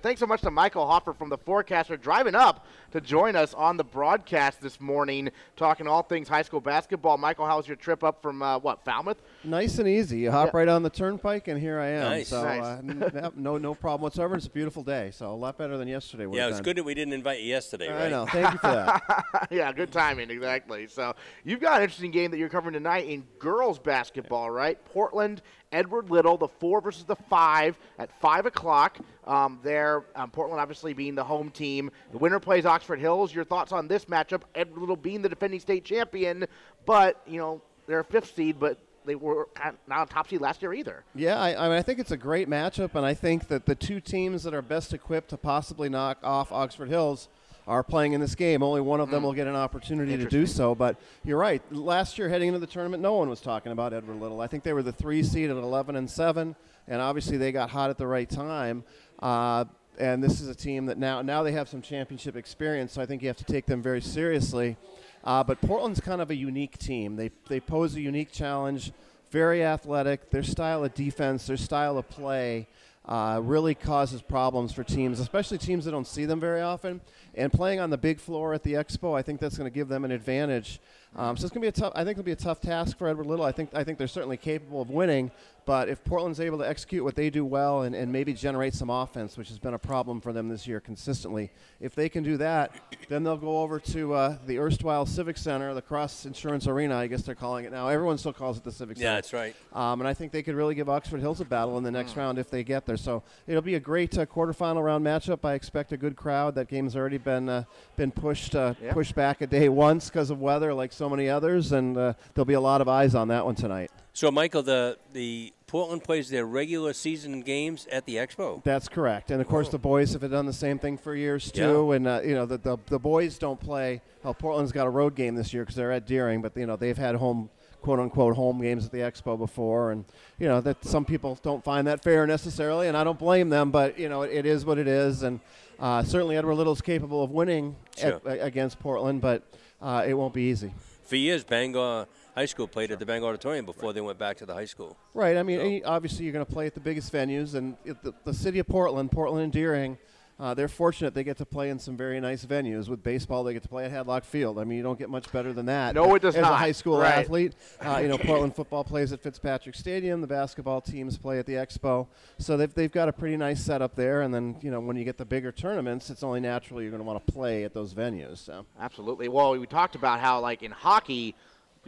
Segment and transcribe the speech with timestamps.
[0.00, 3.76] Thanks so much to Michael Hoffer from the Forecaster driving up to join us on
[3.76, 7.18] the broadcast this morning, talking all things high school basketball.
[7.18, 9.20] Michael, how was your trip up from uh, what Falmouth?
[9.42, 10.18] Nice and easy.
[10.20, 10.58] You hop Yeah.
[10.58, 12.02] right on the turnpike, and here I am.
[12.04, 12.28] Nice.
[12.28, 12.62] So Nice.
[12.62, 14.36] Uh, n- yep, no no problem whatsoever.
[14.36, 16.28] It's a beautiful day, so a lot better than yesterday.
[16.32, 16.64] Yeah, have it's been.
[16.66, 18.02] good that we didn't invite you yesterday, right?
[18.02, 18.24] I know.
[18.26, 19.48] Thank you for that.
[19.50, 20.86] yeah, good timing, exactly.
[20.86, 24.78] So you've got an interesting game that you're covering tonight in girls basketball, right?
[24.84, 25.42] Portland,
[25.72, 28.96] Edward Little, the four versus the five at five o'clock.
[29.28, 31.90] Um, there, um, Portland obviously being the home team.
[32.12, 33.32] The winner plays Oxford Hills.
[33.32, 34.42] Your thoughts on this matchup?
[34.54, 36.46] Edward Little being the defending state champion,
[36.86, 39.48] but you know they're a fifth seed, but they were
[39.86, 41.04] not a top seed last year either.
[41.14, 43.74] Yeah, I, I mean, I think it's a great matchup, and I think that the
[43.74, 47.28] two teams that are best equipped to possibly knock off Oxford Hills
[47.68, 48.62] are playing in this game.
[48.62, 50.74] Only one of them will get an opportunity to do so.
[50.74, 51.62] But you're right.
[51.70, 54.40] Last year, heading into the tournament, no one was talking about Edward Little.
[54.40, 56.56] I think they were the three seed at 11 and seven,
[56.88, 58.84] and obviously they got hot at the right time.
[59.18, 59.64] Uh,
[59.98, 63.06] and this is a team that now now they have some championship experience, so I
[63.06, 64.76] think you have to take them very seriously.
[65.24, 67.16] Uh, but Portland's kind of a unique team.
[67.16, 68.92] They they pose a unique challenge,
[69.30, 70.30] very athletic.
[70.30, 72.68] Their style of defense, their style of play,
[73.08, 77.00] uh, really causes problems for teams, especially teams that don't see them very often.
[77.34, 79.88] And playing on the big floor at the Expo, I think that's going to give
[79.88, 80.80] them an advantage.
[81.16, 81.92] Um, so it's going to be a tough.
[81.94, 83.44] I think it'll be a tough task for Edward Little.
[83.44, 85.30] I think I think they're certainly capable of winning.
[85.68, 88.88] But if Portland's able to execute what they do well and, and maybe generate some
[88.88, 92.38] offense, which has been a problem for them this year consistently, if they can do
[92.38, 92.74] that,
[93.10, 97.06] then they'll go over to uh, the erstwhile Civic Center, the Cross Insurance Arena, I
[97.06, 97.86] guess they're calling it now.
[97.88, 99.10] Everyone still calls it the Civic Center.
[99.10, 99.54] Yeah, that's right.
[99.74, 102.16] Um, and I think they could really give Oxford Hills a battle in the next
[102.16, 102.96] round if they get there.
[102.96, 105.44] So it'll be a great uh, quarterfinal round matchup.
[105.44, 106.54] I expect a good crowd.
[106.54, 108.94] That game's already been uh, been pushed uh, Yeah.
[108.94, 112.46] pushed back a day once because of weather, like so many others, and uh, there'll
[112.46, 113.90] be a lot of eyes on that one tonight.
[114.18, 118.64] So, Michael, the the Portland plays their regular season games at the Expo.
[118.64, 119.30] That's correct.
[119.30, 119.70] And of course, Oh.
[119.70, 121.92] the boys have done the same thing for years too.
[121.92, 124.02] And uh, you know, the, the the boys don't play.
[124.24, 126.74] Well, Portland's got a road game this year because they're at Deering, but you know
[126.74, 127.48] they've had home
[127.80, 130.04] quote unquote home games at the Expo before, and
[130.40, 133.70] you know that some people don't find that fair necessarily, and I don't blame them.
[133.70, 135.38] But you know, it, it is what it is, and
[135.78, 138.20] uh, certainly Edward Little's capable of winning Sure.
[138.26, 139.44] at, against Portland, but
[139.80, 140.74] uh, it won't be easy.
[141.04, 144.46] For years, Bangor High School played at the Bangor Auditorium before they went back to
[144.46, 144.96] the high school.
[145.12, 145.36] Right.
[145.36, 148.32] I mean, So- obviously, you're going to play at the biggest venues, and the, the
[148.32, 149.98] city of Portland, Portland and Deering,
[150.38, 152.88] uh, they're fortunate they get to play in some very nice venues.
[152.88, 154.60] With baseball, they get to play at Hadlock Field.
[154.60, 155.96] I mean, you don't get much better than that.
[155.96, 156.52] No, it does As not.
[156.52, 157.14] a high school Right.
[157.14, 160.20] athlete, uh, you know, Portland football plays at Fitzpatrick Stadium.
[160.20, 162.06] The basketball teams play at the Expo.
[162.38, 164.22] So they've, they've got a pretty nice setup there.
[164.22, 167.02] And then, you know, when you get the bigger tournaments, it's only natural you're going
[167.02, 168.38] to want to play at those venues.
[168.38, 168.64] So.
[168.78, 169.26] Absolutely.
[169.26, 171.34] Well, we talked about how, like in hockey,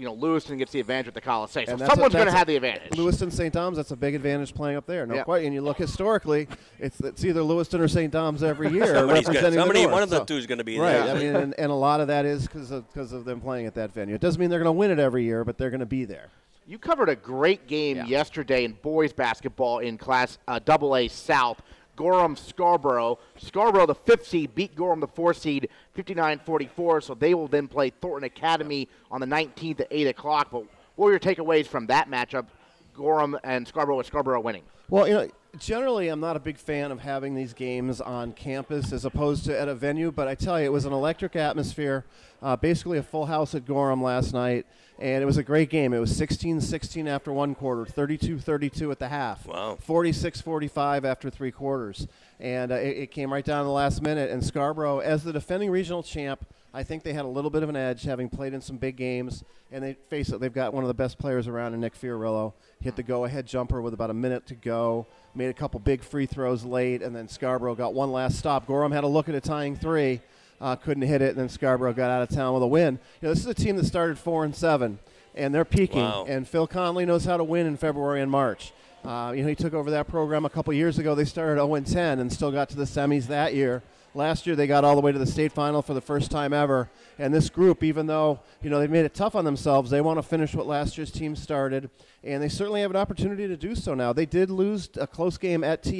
[0.00, 1.66] you know, Lewiston gets the advantage with the Coliseum.
[1.66, 2.96] So And someone's going to have the advantage.
[2.96, 3.52] Lewiston St.
[3.52, 5.04] Dom's, that's a big advantage playing up there.
[5.06, 5.22] No Yeah.
[5.24, 5.44] quite.
[5.44, 8.10] And you look historically, it's it's either Lewiston or St.
[8.10, 9.92] Dom's every year Somebody's got- representing somebody- the North.
[9.92, 10.92] one of the So- two is going to be Right.
[10.92, 11.14] there.
[11.14, 13.66] I mean, and, and a lot of that is because of because of them playing
[13.66, 14.14] at that venue.
[14.14, 16.04] It doesn't mean they're going to win it every year, but they're going to be
[16.06, 16.28] there.
[16.66, 18.04] You covered a great game Yeah.
[18.06, 21.60] yesterday in boys basketball in Class uh, Double A South.
[22.00, 23.18] Gorham Scarborough.
[23.36, 27.02] Scarborough, the fifth seed, beat Gorham, the fourth seed, 59-44.
[27.02, 30.48] So they will then play Thornton Academy on the 19th at 8 o'clock.
[30.50, 30.60] But
[30.96, 32.46] what were your takeaways from that matchup?
[32.94, 34.62] Gorham and Scarborough with Scarborough winning.
[34.88, 35.28] Well, you know,
[35.58, 39.58] generally I'm not a big fan of having these games on campus as opposed to
[39.58, 42.04] at a venue, but I tell you, it was an electric atmosphere.
[42.42, 44.64] Uh, basically, a full house at Gorham last night,
[44.98, 45.92] and it was a great game.
[45.92, 49.76] It was 16-16 after one quarter, 32-32 at the half, Wow.
[49.86, 52.06] 46-45 after three quarters,
[52.38, 54.30] and uh, it, it came right down to the last minute.
[54.30, 57.68] And Scarborough, as the defending regional champ, I think they had a little bit of
[57.68, 59.42] an edge, having played in some big games.
[59.72, 62.52] And they face it, they've got one of the best players around in Nick Fiorillo.
[62.80, 65.06] Hit the go-ahead jumper with about a minute to go.
[65.34, 68.66] Made a couple big free throws late, and then Scarborough got one last stop.
[68.66, 70.20] Gorham had a look at a tying three,
[70.60, 72.98] uh, couldn't hit it, and then Scarborough got out of town with a win.
[73.20, 74.98] You know, this is a team that started four and seven,
[75.34, 76.02] and they're peaking.
[76.02, 76.26] Wow.
[76.28, 78.72] And Phil Conley knows how to win in February and March.
[79.04, 81.14] Uh, you know, he took over that program a couple years ago.
[81.14, 83.82] They started 0 and 10 and still got to the semis that year.
[84.12, 86.52] Last year, they got all the way to the state final for the first time
[86.52, 86.90] ever.
[87.18, 90.18] And this group, even though you know they've made it tough on themselves, they want
[90.18, 91.90] to finish what last year's team started,
[92.24, 94.12] and they certainly have an opportunity to do so now.
[94.12, 95.90] They did lose a close game at TA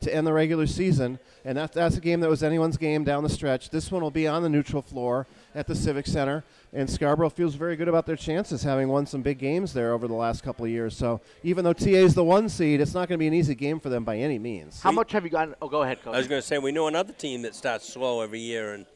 [0.00, 3.22] to end the regular season, and that's that's a game that was anyone's game down
[3.22, 3.68] the stretch.
[3.68, 7.54] This one will be on the neutral floor at the Civic Center, and Scarborough feels
[7.54, 10.64] very good about their chances, having won some big games there over the last couple
[10.64, 10.96] of years.
[10.96, 13.54] So even though TA is the one seed, it's not going to be an easy
[13.54, 14.80] game for them by any means.
[14.80, 15.54] How much have you gotten?
[15.60, 16.14] Oh, go ahead, Coach.
[16.14, 18.86] I was going to say we know another team that starts slow every year and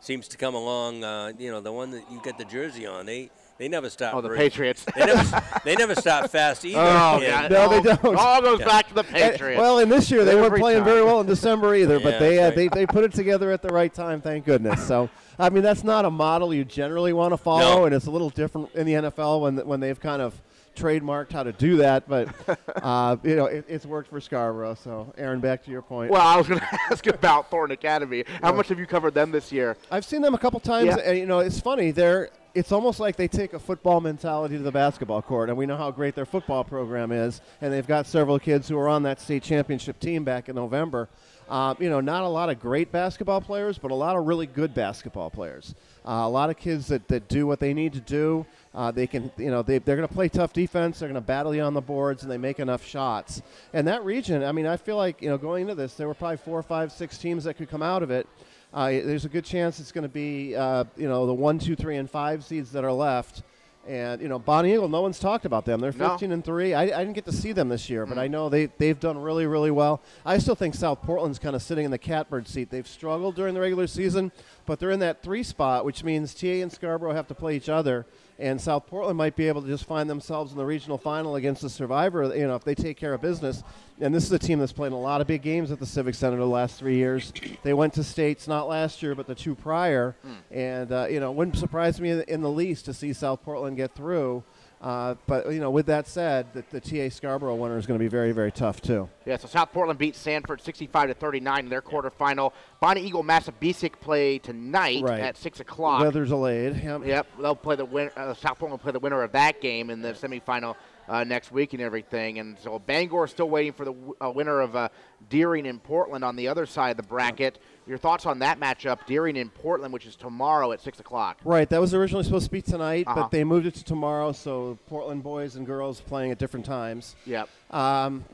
[0.00, 1.04] seems to come along.
[1.04, 3.06] Uh, you know, the one that you get the jersey on.
[3.06, 4.14] They They never stop.
[4.14, 4.50] Oh, the breathing.
[4.50, 4.84] Patriots.
[4.94, 6.78] They never, they never stop fast either.
[6.78, 7.48] Oh, yeah.
[7.48, 8.04] No, they don't.
[8.04, 8.66] It all goes Yeah.
[8.66, 9.58] back to the And- Patriots.
[9.58, 10.84] well, and this year they weren't playing time.
[10.84, 13.50] very well in December either, but Yeah, they, uh, that's they they put it together
[13.50, 14.20] at the right time.
[14.20, 14.86] Thank goodness.
[14.86, 15.08] So
[15.38, 17.84] I mean, that's not a model you generally want to follow, No.
[17.86, 20.34] and it's a little different in the NFL when when they've kind of
[20.76, 22.08] trademarked how to do that.
[22.08, 22.28] But
[22.82, 24.74] uh, you know, it, it's worked for Scarborough.
[24.74, 26.10] So Aaron, back to your point.
[26.10, 28.24] well, I was going to ask about Thornton Academy.
[28.42, 29.76] How much have you covered them this year?
[29.90, 30.98] I've seen them a couple times, Yeah.
[30.98, 31.90] and you know, it's funny.
[31.90, 35.66] They're it's almost like they take a football mentality to the basketball court, and we
[35.66, 39.02] know how great their football program is, and they've got several kids who are on
[39.02, 41.10] that state championship team back in November.
[41.48, 44.46] Uh, you know, not a lot of great basketball players, but a lot of really
[44.46, 45.74] good basketball players.
[46.04, 48.44] Uh, a lot of kids that, that do what they need to do.
[48.74, 50.98] Uh, they can, you know, they, they're going to play tough defense.
[50.98, 53.42] They're going to battle you on the boards, and they make enough shots.
[53.72, 56.14] And that region, I mean, I feel like, you know, going into this, there were
[56.14, 58.26] probably four, five, six teams that could come out of it.
[58.74, 61.76] Uh, there's a good chance it's going to be, uh, you know, the one, two,
[61.76, 63.42] three, and five seeds that are left.
[63.86, 65.80] And you know, Bonnie Eagle, no one's talked about them.
[65.80, 66.10] They're No.
[66.10, 66.74] 15 and three.
[66.74, 68.20] I, I didn't get to see them this year, but mm.
[68.20, 70.00] I know they they've done really, really well.
[70.24, 72.70] I still think South Portland's kind of sitting in the catbird seat.
[72.70, 74.32] They've struggled during the regular season,
[74.66, 77.68] but they're in that three spot, which means TA and Scarborough have to play each
[77.68, 78.06] other,
[78.38, 81.62] and South Portland might be able to just find themselves in the regional final against
[81.62, 82.36] the Survivor.
[82.36, 83.62] You know, if they take care of business.
[83.98, 86.14] And this is a team that's played a lot of big games at the Civic
[86.14, 87.32] Center the last three years.
[87.62, 90.14] They went to states not last year, but the two prior,
[90.50, 93.94] and uh, you know, wouldn't surprise me in the least to see South Portland get
[93.94, 94.44] through.
[94.86, 98.04] Uh, but you know, with that said, the, the TA Scarborough winner is going to
[98.04, 99.08] be very, very tough too.
[99.24, 102.52] Yeah, so South Portland beat Sanford 65 to 39 in their quarterfinal.
[102.78, 105.18] Bonnie Eagle Massabesic play tonight Right.
[105.18, 106.02] at six o'clock.
[106.02, 106.76] Weather's allayed.
[106.84, 107.04] Yep.
[107.04, 108.10] Yep, they'll play the win.
[108.16, 110.76] Uh, South Portland will play the winner of that game in the semifinal
[111.08, 112.38] uh, next week and everything.
[112.38, 114.88] And so Bangor is still waiting for the w- uh, winner of uh,
[115.28, 117.58] Deering in Portland on the other side of the bracket.
[117.86, 121.38] Your thoughts on that matchup, Deering and Portland, which is tomorrow at six o'clock?
[121.44, 123.22] Right, that was originally supposed to be tonight, Uh-huh.
[123.22, 127.14] but they moved it to tomorrow, so Portland boys and girls playing at different times.
[127.26, 127.48] Yep.
[127.70, 128.24] Um,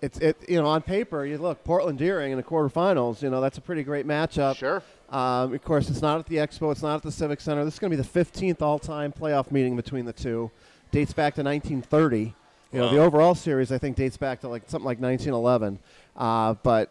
[0.00, 3.22] it's it you know on paper you look Portland Deering in the quarterfinals.
[3.22, 4.56] You know that's a pretty great matchup.
[4.56, 4.82] Sure.
[5.10, 6.72] Um, of course, it's not at the Expo.
[6.72, 7.64] It's not at the Civic Center.
[7.64, 10.50] This is going to be the 15th all-time playoff meeting between the two.
[10.90, 12.34] Dates back to 1930.
[12.72, 15.78] You know, the overall series I think dates back to like something like 1911.
[16.16, 16.90] Uh, but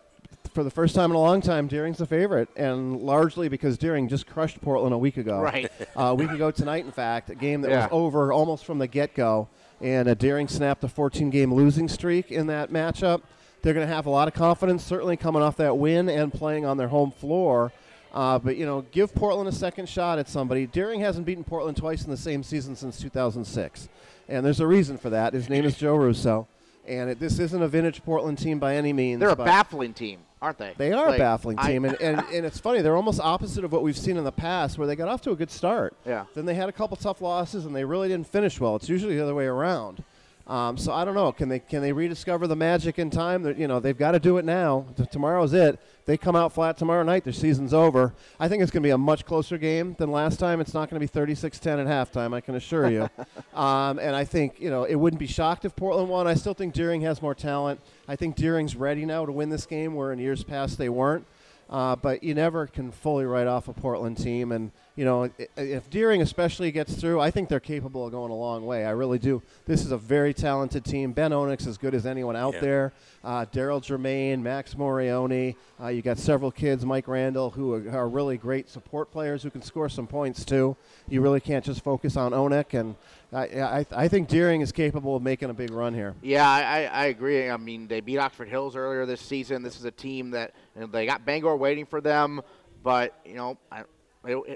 [0.53, 4.07] for the first time in a long time, Deering's the favorite, and largely because Deering
[4.07, 5.39] just crushed Portland a week ago.
[5.39, 5.71] Right.
[5.97, 7.83] uh, a week ago tonight, in fact, a game that Yeah.
[7.85, 9.47] was over almost from the get-go,
[9.81, 13.21] and uh, Deering snapped a 14-game losing streak in that matchup.
[13.61, 16.65] They're going to have a lot of confidence, certainly coming off that win and playing
[16.65, 17.71] on their home floor.
[18.13, 20.67] Uh, but you know, give Portland a second shot at somebody.
[20.67, 23.89] Deering hasn't beaten Portland twice in the same season since 2006,
[24.29, 25.33] and there's a reason for that.
[25.33, 26.47] His name is Joe Russo,
[26.87, 29.19] and it, this isn't a vintage Portland team by any means.
[29.19, 30.73] They're a baffling team, aren't they?
[30.77, 32.81] They are Like, a baffling team, and, and, and it's funny.
[32.81, 35.31] They're almost opposite of what we've seen in the past, where they got off to
[35.31, 35.95] a good start.
[36.05, 36.25] Yeah.
[36.35, 38.75] Then they had a couple tough losses, and they really didn't finish well.
[38.75, 40.03] It's usually the other way around.
[40.45, 41.31] Um, so I don't know.
[41.31, 43.43] Can they can they rediscover the magic in time?
[43.43, 44.85] That you know they've got to do it now.
[44.97, 45.79] T- Tomorrow's it.
[46.05, 47.23] They come out flat tomorrow night.
[47.23, 48.13] Their season's over.
[48.37, 50.59] I think it's going to be a much closer game than last time.
[50.59, 52.33] It's not going to be 36-10 at halftime.
[52.33, 53.09] I can assure you.
[53.57, 56.27] um, and I think you know it wouldn't be shocked if Portland won.
[56.27, 57.79] I still think Deering has more talent.
[58.09, 61.25] I think Deering's ready now to win this game, where in years past they weren't.
[61.69, 64.51] Uh, but you never can fully write off a Portland team.
[64.51, 68.35] And, you know, if Deering especially gets through, I think they're capable of going a
[68.35, 68.85] long way.
[68.85, 69.41] I really do.
[69.65, 71.13] This is a very talented team.
[71.13, 72.59] Ben Onyx as good as anyone out Yeah.
[72.59, 72.93] there.
[73.23, 75.55] Uh, Daryl Germain, Max Morioni.
[75.81, 79.49] Uh, you got several kids, Mike Randall, who are, are really great support players who
[79.49, 80.75] can score some points, too.
[81.07, 82.77] You really can't just focus on Onek.
[82.77, 82.95] And
[83.33, 83.43] I,
[83.79, 86.15] I, I think Deering is capable of making a big run here.
[86.21, 87.49] Yeah, I, I I agree.
[87.49, 89.63] I mean, they beat Oxford Hills earlier this season.
[89.63, 92.41] This is a team that you know, they got Bangor waiting for them,
[92.83, 93.83] but you know, I,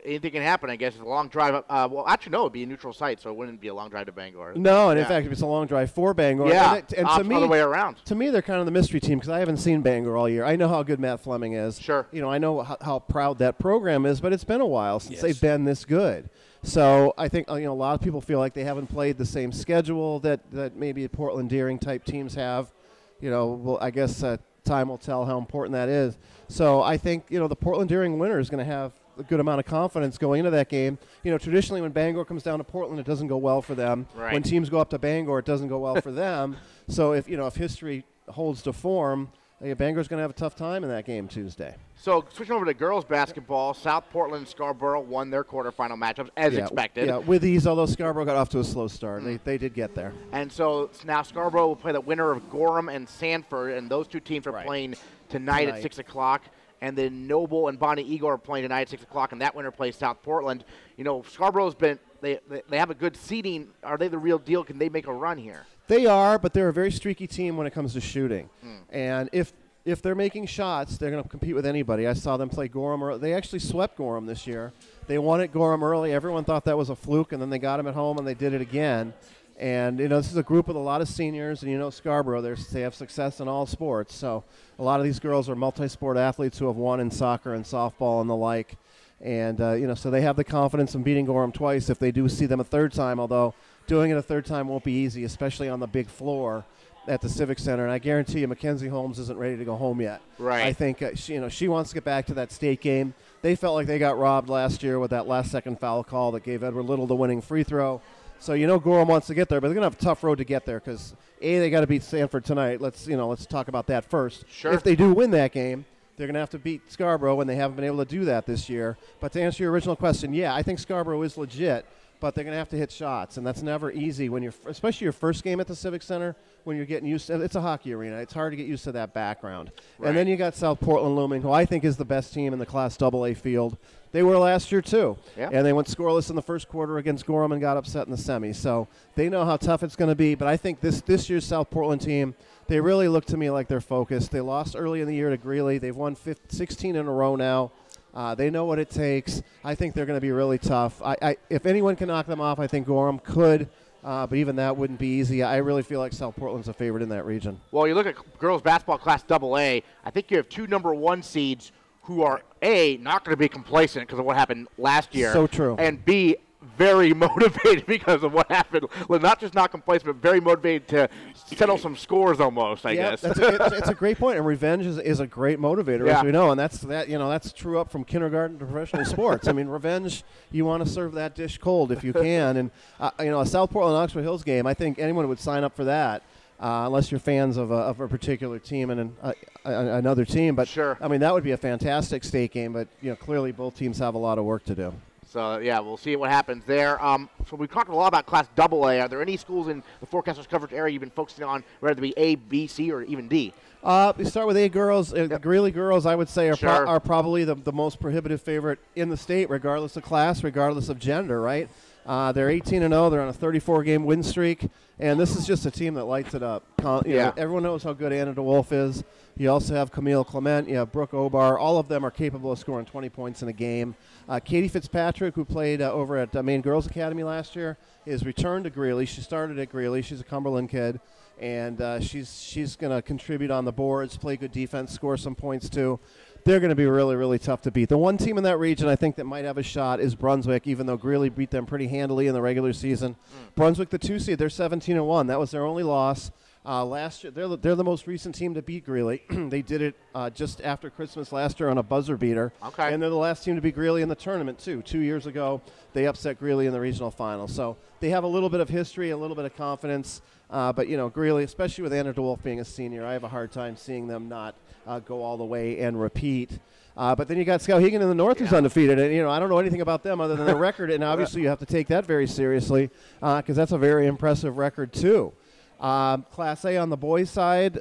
[0.05, 0.69] anything can happen.
[0.69, 1.55] I guess it's a long drive.
[1.69, 3.89] Uh, well, actually, no, it'd be a neutral site, so it wouldn't be a long
[3.89, 4.53] drive to Bangor.
[4.55, 5.09] No, and in Yeah.
[5.09, 6.47] fact, it's a long drive for Bangor.
[6.47, 7.97] yeah, And, it- and to opt- me, other way around.
[8.05, 10.45] to me, they're kind of the mystery team because I haven't seen Bangor all year.
[10.45, 11.79] I know how good Matt Fleming is.
[11.81, 12.07] Sure.
[12.11, 14.99] You know, I know how, how proud that program is, but it's been a while
[15.01, 15.21] since Yes.
[15.21, 16.29] they've been this good.
[16.67, 19.17] So I think uh, you know a lot of people feel like they haven't played
[19.17, 22.73] the same schedule that that maybe Portland Deering type teams have.
[23.21, 26.17] You know, well, I guess uh, time will tell how important that is.
[26.49, 29.39] So I think you know the Portland Deering winner is going to have a good
[29.39, 30.97] amount of confidence going into that game.
[31.23, 34.05] You know, traditionally when Bangor comes down to Portland, it doesn't go well for them.
[34.13, 34.33] Right.
[34.33, 36.57] When teams go up to Bangor, it doesn't go well for them.
[36.89, 39.31] So if you know if history holds to form,
[39.63, 41.75] uh, Bangor's going to have a tough time in that game Tuesday.
[41.95, 46.53] So switching over to girls basketball, South Portland and Scarborough won their quarterfinal matchups as
[46.53, 47.07] yeah, expected.
[47.07, 49.95] Yeah, with ease, although Scarborough got off to a slow start, they, they did get
[49.95, 50.13] there.
[50.31, 54.19] And so now Scarborough will play the winner of Gorham and Sanford, and those two
[54.19, 54.65] teams are Right.
[54.65, 54.95] playing
[55.29, 56.43] tonight, at six o'clock.
[56.81, 59.71] and then Noble and Bonnie Eagle are playing tonight at six o'clock, and that winner
[59.71, 60.63] plays South Portland.
[60.95, 63.69] You know, Scarborough's been they they, they have a good seeding.
[63.83, 64.63] Are they the real deal?
[64.63, 65.65] Can they make a run here?
[65.87, 68.49] They are, but they're a very streaky team when it comes to shooting.
[68.89, 69.53] And if
[69.85, 72.07] if they're making shots, they're going to compete with anybody.
[72.07, 73.01] I saw them play Gorham.
[73.01, 74.73] ear- They actually swept Gorham this year.
[75.07, 76.11] They won at Gorham early.
[76.11, 78.33] Everyone thought that was a fluke, and then they got them at home, and they
[78.33, 79.13] did it again.
[79.57, 81.89] And you know, this is a group with a lot of seniors, and you know,
[81.89, 84.13] Scarborough, they're, they have success in all sports.
[84.13, 84.43] So
[84.77, 88.19] a lot of these girls are multi-sport athletes who have won in soccer and softball
[88.19, 88.75] and the like.
[89.21, 92.11] And uh, you know, so they have the confidence in beating Gorham twice if they
[92.11, 93.19] do see them a third time.
[93.21, 93.55] Although
[93.87, 96.65] doing it a third time won't be easy, especially on the big floor
[97.07, 97.83] at the Civic Center.
[97.83, 100.21] And I guarantee you, Mackenzie Holmes isn't ready to go home yet.
[100.37, 100.65] Right.
[100.65, 103.13] I think uh, she, you know she wants to get back to that state game.
[103.41, 106.43] They felt like they got robbed last year with that last second foul call that
[106.43, 108.01] gave Edward Little the winning free throw.
[108.39, 110.37] So you know Gorham wants to get there, but they're gonna have a tough road
[110.37, 112.81] to get there because a they got to beat Sanford tonight.
[112.81, 114.45] Let's you know let's talk about that first.
[114.51, 114.73] Sure.
[114.73, 115.85] If they do win that game,
[116.17, 118.69] they're gonna have to beat Scarborough, and they haven't been able to do that this
[118.69, 118.97] year.
[119.19, 121.85] But to answer your original question, yeah, I think Scarborough is legit,
[122.19, 125.11] but they're gonna have to hit shots, and that's never easy when you're, especially your
[125.13, 127.39] first game at the Civic Center when you're getting used to.
[127.41, 128.17] It's a hockey arena.
[128.17, 129.71] It's hard to get used to that background.
[129.99, 130.09] Right.
[130.09, 132.59] And then you got South Portland looming, who I think is the best team in
[132.59, 133.77] the Class AA field.
[134.13, 135.49] They were last year too, Yeah.
[135.51, 138.17] and they went scoreless in the first quarter against Gorham and got upset in the
[138.17, 138.53] semi.
[138.53, 140.33] So they know how tough it's going to be.
[140.33, 142.33] But I think this this year's South Portland team,
[142.67, 144.31] they really look to me like they're focused.
[144.31, 145.77] They lost early in the year to Greely.
[145.77, 147.71] They've won 15, 16 in a row now.
[148.17, 149.43] Uh, they know what it takes.
[149.63, 150.99] I think they're going to be really tough.
[151.03, 153.69] I, I, if anyone can knock them off, I think Gorham could.
[154.03, 155.43] Uh, but even that wouldn't be easy.
[155.43, 157.59] I really feel like South Portland's a favorite in that region.
[157.71, 159.83] Well, you look at girls basketball class double A.
[160.03, 161.71] I think you have two number one seeds
[162.03, 165.31] who are a not going to be complacent because of what happened last year.
[165.31, 165.75] So true.
[165.77, 166.37] And b
[166.77, 168.85] very motivated because of what happened.
[169.07, 171.09] Well, not just not complacent, but very motivated to
[171.55, 172.85] settle some scores almost.
[172.85, 173.21] I yeah, guess.
[173.21, 176.19] that's a, it's, it's a great point, and revenge is, is a great motivator, Yeah.
[176.19, 177.09] as we know, and that's that.
[177.09, 179.47] You know, that's true up from kindergarten to professional sports.
[179.47, 180.23] I mean, revenge.
[180.51, 183.45] You want to serve that dish cold if you can, and uh, you know, a
[183.45, 184.65] South Portland Oxford Hills game.
[184.67, 186.23] I think anyone would sign up for that.
[186.59, 189.31] Uh, unless you're fans of a, of a particular team and an, uh,
[189.63, 190.97] another team, but Sure.
[190.99, 192.73] I mean that would be a fantastic state game.
[192.73, 194.91] But you know, clearly both teams have a lot of work to do.
[195.29, 197.03] So yeah, we'll see what happens there.
[197.03, 198.99] Um, so we've talked a lot about Class Double A.
[199.01, 202.01] Are there any schools in the forecasters coverage area you've been focusing on, whether it
[202.01, 203.53] be A, B, C, or even D?
[203.83, 205.13] Uh, we start with A girls.
[205.13, 208.41] Uh, The Greely girls, I would say, are, pro- are probably the, the most prohibitive
[208.41, 211.69] favorite in the state, regardless of class, regardless of gender, right?
[212.05, 213.09] Uh, they're 18 and 0.
[213.09, 214.67] They're on a 34 game win streak,
[214.97, 216.63] and this is just a team that lights it up.
[216.79, 217.31] You know, Yeah.
[217.37, 219.03] everyone knows how good Anna DeWolfe is.
[219.39, 220.67] You also have Camille Clement.
[220.67, 221.59] You have Brooke Obar.
[221.59, 223.95] All of them are capable of scoring 20 points in a game.
[224.27, 227.77] Uh, Katie Fitzpatrick, who played uh, over at uh, Maine Girls Academy last year,
[228.07, 229.05] is returned to Greely.
[229.05, 230.01] She started at Greely.
[230.01, 230.99] She's a Cumberland kid,
[231.39, 235.35] and uh, she's she's going to contribute on the boards, play good defense, score some
[235.35, 235.99] points too.
[236.43, 237.89] They're going to be really, really tough to beat.
[237.89, 240.65] The one team in that region I think that might have a shot is Brunswick,
[240.65, 243.17] even though Greely beat them pretty handily in the regular season.
[243.53, 245.27] Brunswick, the two seed, they're 17 and one.
[245.27, 246.31] That was their only loss.
[246.67, 249.23] Uh, last year, they're the, they're the most recent team to beat Greely.
[249.29, 252.51] they did it uh, just after Christmas last year on a buzzer beater.
[252.61, 252.93] Okay.
[252.93, 254.81] And they're the last team to beat Greely in the tournament too.
[254.81, 255.61] Two years ago,
[255.93, 257.47] they upset Greely in the regional final.
[257.47, 260.21] So they have a little bit of history, a little bit of confidence.
[260.49, 263.29] Uh, but you know, Greely, especially with Anna DeWolfe being a senior, I have a
[263.29, 264.53] hard time seeing them not
[264.85, 266.59] uh, go all the way and repeat.
[266.97, 269.39] Uh, but then you got Skowhegan in the North who's undefeated, and you know I
[269.39, 271.87] don't know anything about them other than their record, and obviously you have to take
[271.87, 272.89] that very seriously
[273.21, 275.31] because that's a very impressive record too.
[275.79, 277.79] Um, Class A on the boys' side,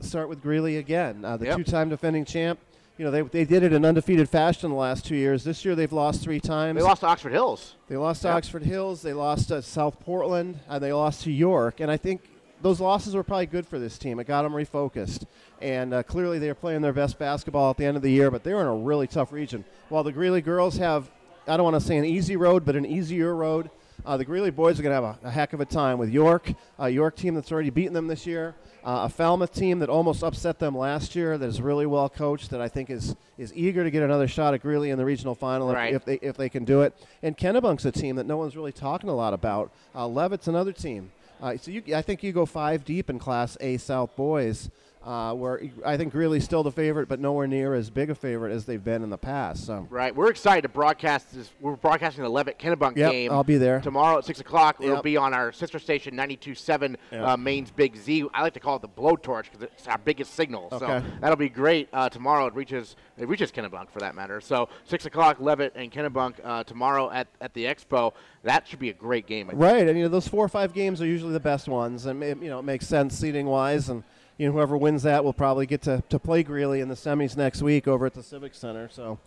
[0.00, 1.56] start with Greely again, uh, the Yep.
[1.58, 2.58] two-time defending champ.
[2.98, 5.44] You know they, they did it in undefeated fashion the last two years.
[5.44, 6.76] This year they've lost three times.
[6.76, 7.76] They lost to Oxford Hills.
[7.88, 8.36] They lost to Yep.
[8.36, 9.02] Oxford Hills.
[9.02, 11.78] They lost to South Portland, and they lost to York.
[11.80, 12.22] And I think
[12.60, 14.18] those losses were probably good for this team.
[14.18, 15.26] It got them refocused,
[15.62, 18.32] and uh, clearly they are playing their best basketball at the end of the year.
[18.32, 19.64] But they're in a really tough region.
[19.90, 21.08] While the Greely girls have,
[21.46, 23.70] I don't want to say an easy road, but an easier road.
[24.08, 26.08] Uh, the Greely boys are going to have a, a heck of a time with
[26.08, 29.90] York, a York team that's already beaten them this year, uh, a Falmouth team that
[29.90, 33.52] almost upset them last year, that is really well coached, that I think is is
[33.54, 35.92] eager to get another shot at Greely in the regional final if- Right.
[35.92, 36.94] if, they if they can do it.
[37.22, 39.72] And Kennebunk's a team that no one's really talking a lot about.
[39.94, 41.12] Uh, Leavitt's another team.
[41.42, 44.70] Uh, so you, I think you go five deep in Class A South boys,
[45.04, 48.52] uh, where I think Greely's still the favorite, but nowhere near as big a favorite
[48.52, 49.64] as they've been in the past.
[49.66, 50.14] So Right.
[50.14, 51.50] We're excited to broadcast this.
[51.60, 53.30] We're broadcasting the Leavitt Kennebunk Yep, game.
[53.32, 53.80] I'll be there.
[53.80, 54.76] tomorrow at six o'clock.
[54.80, 57.22] It'll be on our sister station 92.7 Yep.
[57.24, 58.26] uh, Maine's Big Z.
[58.34, 60.68] I like to call it the blowtorch because it's our biggest signal.
[60.70, 61.06] So Okay.
[61.20, 62.46] that'll be great uh, tomorrow.
[62.46, 64.40] It reaches it reaches Kennebunk for that matter.
[64.40, 68.12] So six o'clock Leavitt and Kennebunk uh, tomorrow at, at the Expo.
[68.44, 69.48] That should be a great game.
[69.48, 69.62] I think.
[69.62, 72.22] Right, and you know those four or five games are usually the best ones, and
[72.22, 74.04] it, you know it makes sense seating wise, and
[74.38, 77.36] you know, whoever wins that will probably get to, to play Greely in the semis
[77.36, 78.88] next week over at the Civic Center.
[78.88, 79.18] So,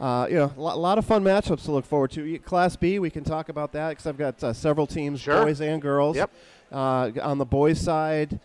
[0.00, 2.38] uh, you know, a lot, lot, of fun matchups to look forward to.
[2.40, 5.44] Class B, we can talk about that because I've got uh, several teams, sure.
[5.44, 6.16] boys and girls.
[6.16, 6.30] Yep.
[6.72, 8.40] Uh, on the boys' side,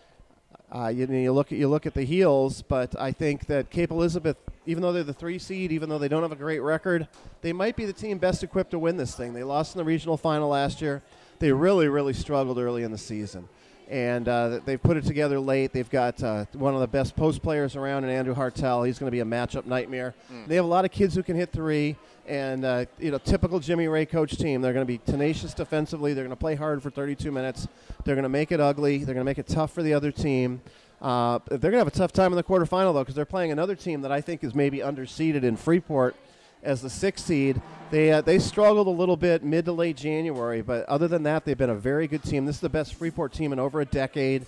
[0.74, 3.90] uh, you, you, look at you look at the heels, but I think that Cape
[3.90, 7.08] Elizabeth, even though they're the three seed, even though they don't have a great record,
[7.42, 9.34] they might be the team best equipped to win this thing.
[9.34, 11.02] They lost in the regional final last year.
[11.40, 13.48] They really, really struggled early in the season,
[13.92, 15.74] and uh, they've put it together late.
[15.74, 18.86] They've got uh, one of the best post players around, in Andrew Hartel.
[18.86, 20.14] He's going to be a matchup nightmare.
[20.32, 20.46] Mm.
[20.46, 21.96] They have a lot of kids who can hit three,
[22.26, 24.62] and uh, you know, typical Jimmy Ray coach team.
[24.62, 26.14] They're going to be tenacious defensively.
[26.14, 27.68] They're going to play hard for 32 minutes.
[28.06, 28.96] They're going to make it ugly.
[29.04, 30.62] They're going to make it tough for the other team.
[31.02, 33.52] Uh, they're going to have a tough time in the quarterfinal, though, because they're playing
[33.52, 36.16] another team that I think is maybe underseeded in Freeport
[36.62, 37.60] as the sixth seed.
[37.90, 41.44] They, uh, they struggled a little bit mid to late January, but other than that,
[41.44, 42.46] they've been a very good team.
[42.46, 44.46] This is the best Freeport team in over a decade.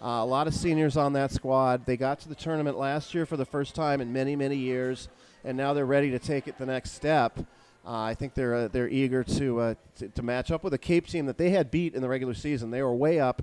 [0.00, 1.84] Uh, a lot of seniors on that squad.
[1.84, 5.08] They got to the tournament last year for the first time in many, many years,
[5.44, 7.38] and now they're ready to take it the next step.
[7.86, 10.78] Uh, I think they're uh, they're eager to, uh, to, to match up with a
[10.78, 12.70] Cape team that they had beat in the regular season.
[12.70, 13.42] They were way up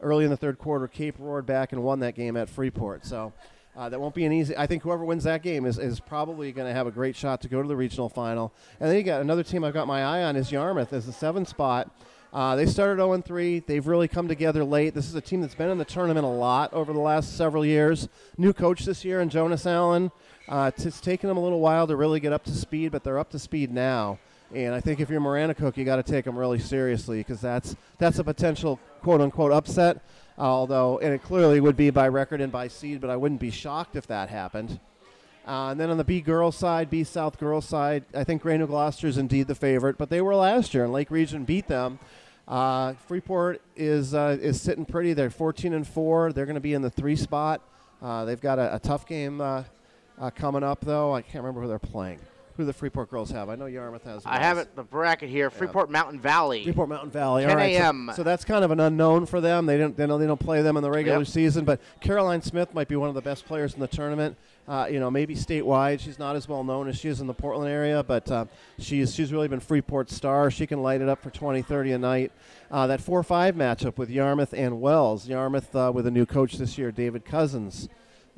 [0.00, 0.88] early in the third quarter.
[0.88, 3.04] Cape roared back and won that game at Freeport.
[3.04, 3.32] So
[3.76, 4.56] uh, that won't be an easy.
[4.56, 7.40] I think whoever wins that game is, is probably going to have a great shot
[7.42, 8.52] to go to the regional final.
[8.78, 11.12] And then you got another team I've got my eye on is Yarmouth as the
[11.12, 11.90] seventh spot.
[12.32, 13.60] Uh, they started 0 3.
[13.60, 14.94] They've really come together late.
[14.94, 17.64] This is a team that's been in the tournament a lot over the last several
[17.64, 18.08] years.
[18.38, 20.10] New coach this year, and Jonas Allen.
[20.48, 23.18] Uh, it's taken them a little while to really get up to speed, but they're
[23.18, 24.18] up to speed now.
[24.54, 27.74] And I think if you're Maranacook, you got to take them really seriously because that's
[27.98, 30.02] that's a potential quote unquote upset.
[30.42, 33.50] Although, and it clearly would be by record and by seed, but I wouldn't be
[33.50, 34.80] shocked if that happened.
[35.46, 38.66] Uh, and then on the B girls side, B South girls side, I think New
[38.66, 41.98] Gloucester is indeed the favorite, but they were last year, and Lake Region beat them.
[42.46, 45.12] Uh, Freeport is uh, is sitting pretty.
[45.14, 46.32] They're 14 and four.
[46.32, 47.60] They're going to be in the three spot.
[48.00, 49.64] Uh, they've got a, a tough game uh,
[50.20, 51.14] uh, coming up, though.
[51.14, 52.18] I can't remember who they're playing
[52.56, 53.48] who the Freeport girls have.
[53.48, 54.22] I know Yarmouth has.
[54.26, 55.50] I have it the bracket here.
[55.50, 55.92] Freeport yeah.
[55.92, 56.64] Mountain Valley.
[56.64, 57.44] Freeport Mountain Valley.
[57.44, 58.06] 10 a.m.
[58.10, 59.66] So, so, that's kind of an unknown for them.
[59.66, 61.26] They don't they don't, they don't play them in the regular yep.
[61.26, 61.64] season.
[61.64, 64.36] But Caroline Smith might be one of the best players in the tournament.
[64.68, 65.98] Uh, you know, maybe statewide.
[65.98, 68.44] She's not as well known as she is in the Portland area, but uh,
[68.78, 70.50] she's she's really been Freeport's star.
[70.50, 72.32] She can light it up for 20, 30 a night.
[72.70, 75.28] Uh, that 4-5 matchup with Yarmouth and Wells.
[75.28, 77.88] Yarmouth uh, with a new coach this year, David Cousins,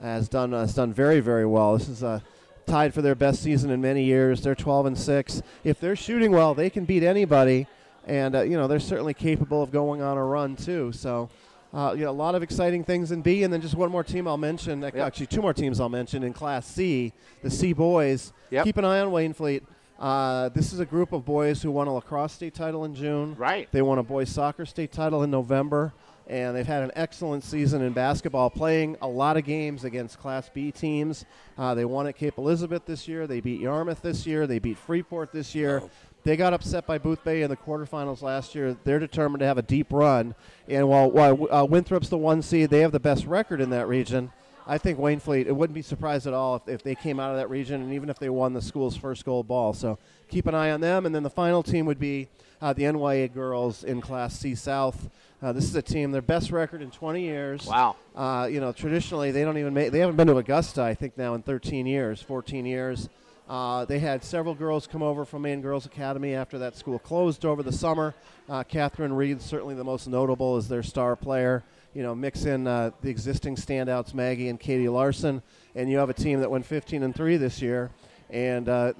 [0.00, 1.76] has done has done very very well.
[1.76, 2.22] This is a
[2.66, 4.42] tied for their best season in many years.
[4.42, 5.42] They're 12 and 6.
[5.64, 7.66] If they're shooting well, they can beat anybody,
[8.06, 10.92] and uh, you know they're certainly capable of going on a run too.
[10.92, 11.30] So.
[11.72, 14.04] Uh, you know, a lot of exciting things in B, and then just one more
[14.04, 14.80] team I'll mention.
[14.80, 14.94] Yep.
[14.94, 18.32] Actually, two more teams I'll mention in Class C, the C boys.
[18.50, 18.64] Yep.
[18.66, 19.62] Keep an eye on Waynflete.
[19.98, 23.34] Uh, this is a group of boys who won a lacrosse state title in June.
[23.36, 23.68] Right.
[23.72, 25.92] They won a boys soccer state title in November
[26.26, 30.48] and they've had an excellent season in basketball, playing a lot of games against Class
[30.52, 31.24] B teams.
[31.58, 33.26] Uh, they won at Cape Elizabeth this year.
[33.26, 34.46] They beat Yarmouth this year.
[34.46, 35.82] They beat Freeport this year.
[35.84, 35.90] Oh.
[36.24, 38.74] They got upset by Boothbay in the quarterfinals last year.
[38.84, 40.34] They're determined to have a deep run.
[40.66, 43.86] And while, while uh, Winthrop's the one seed, they have the best record in that
[43.88, 44.32] region.
[44.66, 47.36] I think Waynflete, it wouldn't be surprised at all if, if they came out of
[47.36, 49.74] that region and even if they won the school's first gold ball.
[49.74, 49.98] So
[50.28, 51.04] keep an eye on them.
[51.04, 52.28] And then the final team would be
[52.62, 55.10] uh, the NYA girls in Class C South.
[55.42, 57.66] Uh, this is a team their best record in 20 years.
[57.66, 57.96] Wow.
[58.14, 61.18] Uh, you know, traditionally they don't even make they haven't been to Augusta I think
[61.18, 63.10] now in 13 years, 14 years.
[63.46, 67.44] Uh, they had several girls come over from Maine Girls Academy after that school closed
[67.44, 68.14] over the summer.
[68.48, 71.62] Uh, Catherine Reed, certainly the most notable, is their star player.
[71.94, 75.42] You know, mix in uh, the existing standouts Maggie and Katie Larson,
[75.74, 77.90] and you have a team that went 15 and three this year,
[78.30, 78.92] and uh,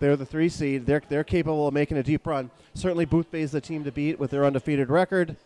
[0.00, 0.86] they're the three seed.
[0.86, 2.50] They're they're capable of making a deep run.
[2.74, 5.36] Certainly, Boothbay is the team to beat with their undefeated record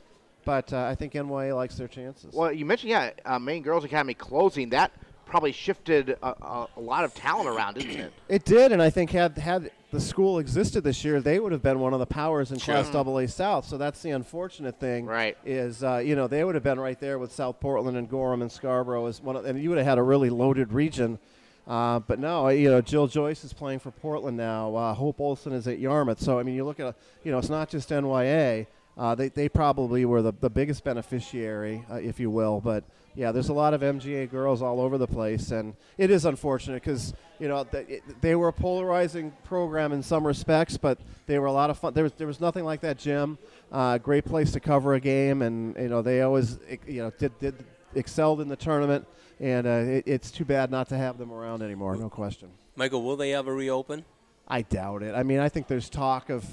[0.45, 2.35] but uh, I think NYA likes their chances.
[2.35, 4.93] Well, you mentioned yeah, uh, Maine Girls Academy closing that
[5.33, 8.13] probably shifted a, a, a, lot of talent around, didn't it?
[8.29, 11.63] It did, and I think had had the school existed this year, they would have
[11.63, 12.83] been one of the powers in sure.
[12.83, 13.67] Class AA South.
[13.67, 15.07] So that's the unfortunate thing.
[15.07, 15.39] Right.
[15.47, 18.43] Is uh, you know they would have been right there with South Portland and Gorham
[18.43, 21.19] and Scarborough as one, of, and you would have had a really loaded region.
[21.67, 24.75] Uh, but no, you know, Jill Joyce is playing for Portland now.
[24.77, 26.21] Uh, Hope Olson is at Yarmouth.
[26.21, 28.67] So I mean, you look at, a, you know, it's not just NYA.
[28.97, 32.61] Uh, they, they probably were the, the biggest beneficiary, uh, if you will.
[32.61, 36.25] But yeah, there's a lot of MGA girls all over the place, and it is
[36.25, 41.39] unfortunate because you know it, they were a polarizing program in some respects, but they
[41.39, 41.95] were a lot of fun.
[41.95, 43.39] There was there was nothing like that gym.
[43.71, 47.39] Uh, great place to cover a game, and you know they always you know did
[47.39, 47.55] did
[47.95, 49.07] excelled in the tournament,
[49.41, 51.97] and uh, it, it's too bad not to have them around anymore.
[51.97, 52.51] No question.
[52.77, 54.05] Michael, will they ever reopen?
[54.49, 55.15] I doubt it.
[55.15, 56.47] I mean, I think there's talk of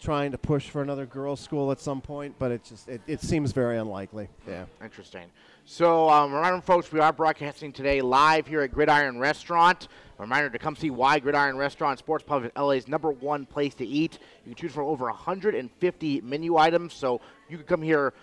[0.00, 3.20] trying to push for another girls' school at some point, but it just it, it
[3.20, 4.28] seems very unlikely.
[4.46, 4.64] Yeah.
[4.82, 5.26] Interesting.
[5.64, 9.88] So, um, reminder, folks, we are broadcasting today live here at Gridiron Restaurant.
[10.18, 13.74] A reminder to come see why Gridiron Restaurant Sports Pub is LA's number one place
[13.74, 14.20] to eat.
[14.44, 18.14] You can choose from over 150 menu items, so you can come here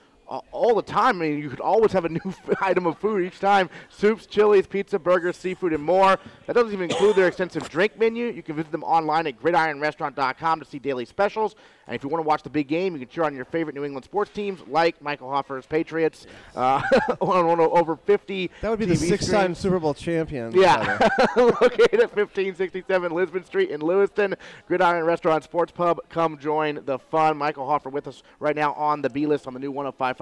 [0.51, 1.21] all the time.
[1.21, 4.67] I mean, you could always have a new item of food each time: soups, chilies,
[4.67, 6.17] pizza, burgers, seafood, and more.
[6.47, 8.27] That doesn't even include their extensive drink menu.
[8.27, 11.55] You can visit them online at gridironrestaurant.com to see daily specials.
[11.87, 13.75] And if you want to watch the big game, you can cheer on your favorite
[13.75, 16.81] New England sports teams like Michael Hoffer's Patriots uh,
[17.21, 18.49] on one of over 50.
[18.61, 19.53] That would be the TV six-time.
[19.53, 20.53] Super Bowl champion.
[20.53, 20.97] Yeah,
[21.35, 24.35] located at 1567 Lisbon Street in Lewiston.
[24.67, 25.99] Gridiron Restaurant Sports Pub.
[26.09, 27.37] Come join the fun.
[27.37, 29.71] Michael Hoffer with us right now on the B list on the new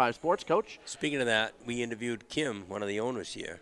[0.02, 0.80] 1055 Sports Coach.
[0.86, 3.60] Speaking of that, we interviewed Kim, one of the owners here.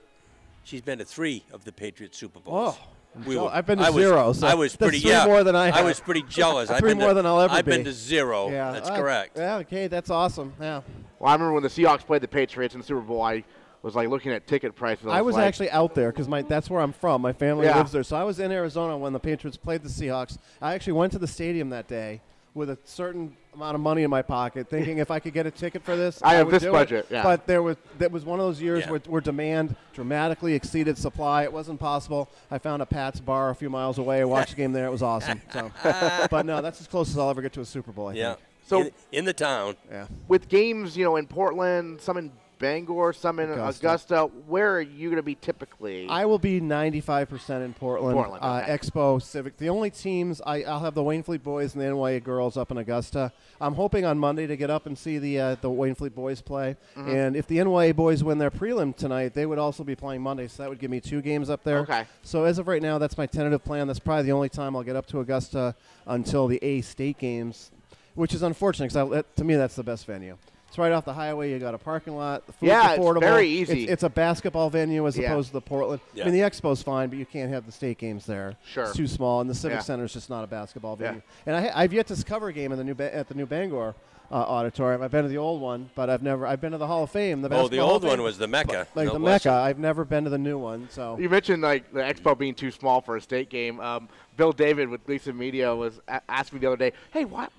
[0.64, 2.76] She's been to three of the Patriots Super Bowls.
[2.80, 2.88] Oh,
[3.26, 5.26] We so were- I've been to I was- zero, so I was pretty three yeah.
[5.26, 6.70] more than I I was pretty jealous.
[6.72, 8.50] I've Three been more to, than I'll ever I've been to zero.
[8.50, 9.38] Yeah, That's uh, correct.
[9.38, 10.54] Yeah, okay, that's awesome.
[10.60, 10.82] Yeah.
[11.20, 13.22] Well, I remember when the Seahawks played the Patriots in the Super Bowl.
[13.22, 13.44] I
[13.82, 15.08] was like looking at ticket prices.
[15.08, 17.22] I was like, actually out there because my that's where I'm from.
[17.22, 17.78] My family Yeah.
[17.78, 20.38] lives there, so I was in Arizona when the Patriots played the Seahawks.
[20.62, 22.22] I actually went to the stadium that day
[22.60, 25.52] with a certain amount of money in my pocket, thinking if I could get a
[25.52, 26.74] ticket for this, I have would this do it.
[26.74, 27.24] budget, yeah.
[27.24, 28.92] But there was that was one of those years Yeah.
[28.92, 31.44] where, where demand dramatically exceeded supply.
[31.44, 32.30] It wasn't possible.
[32.52, 34.22] I found a Pat's bar a few miles away.
[34.22, 34.86] I watched the game there.
[34.86, 35.42] It was awesome.
[35.54, 35.72] So,
[36.30, 38.10] but no, that's as close as I'll ever get to a Super Bowl.
[38.10, 38.34] I Yeah.
[38.34, 38.46] think.
[38.68, 40.06] So- in, in the town, Yeah.
[40.28, 43.88] with games, you know, in Portland, some in Bangor, some in Augusta.
[43.88, 44.24] Augusta.
[44.48, 46.08] where are you going to be typically?
[46.08, 48.16] I will be 95% in Portland.
[48.16, 48.78] Portland, uh, okay.
[48.78, 49.58] Expo, Civic.
[49.58, 52.78] The only teams, I, I'll have the Waynflete boys and the NYA girls up in
[52.78, 53.32] Augusta.
[53.62, 56.76] I'm hoping on Monday to get up and see the uh, the Waynflete boys play.
[56.96, 57.10] Mm-hmm.
[57.10, 60.48] And if the NYA boys win their prelim tonight, they would also be playing Monday,
[60.48, 61.80] so that would give me two games up there.
[61.80, 62.06] Okay.
[62.24, 63.88] So as of right now, that's my tentative plan.
[63.88, 67.72] That's probably the only time I'll get up to Augusta until the A State games,
[68.16, 70.38] which is unfortunate because to me that's the best venue.
[70.70, 71.52] It's right off the highway.
[71.52, 72.46] You got a parking lot.
[72.46, 73.84] The food's Yeah, it's very easy.
[73.84, 75.32] It's, it's a basketball venue as Yeah.
[75.32, 76.00] opposed to the Portland.
[76.16, 78.56] I mean, the Expo's fine, but you can't have the state games there.
[78.66, 78.84] Sure.
[78.86, 79.82] It's too small, and the Civic Yeah.
[79.82, 81.08] Center is just not a basketball Yeah.
[81.08, 81.22] venue.
[81.48, 83.48] And I, I've yet to cover a game in the new ba- at the new
[83.48, 83.96] Bangor
[84.32, 85.02] uh, auditorium.
[85.02, 86.46] I've been to the old one, but I've never.
[86.46, 87.42] I've been to the Hall of Fame.
[87.42, 88.86] The oh, the Basketball Hall old of one was the Mecca.
[88.94, 89.44] like no the less.
[89.46, 89.56] Mecca.
[89.58, 92.70] I've never been to the new one, so You mentioned like the expo being too
[92.70, 93.80] small for a state game.
[93.80, 97.52] Um, Bill David with Lisa Media was a- asked me the other day, "Hey, what?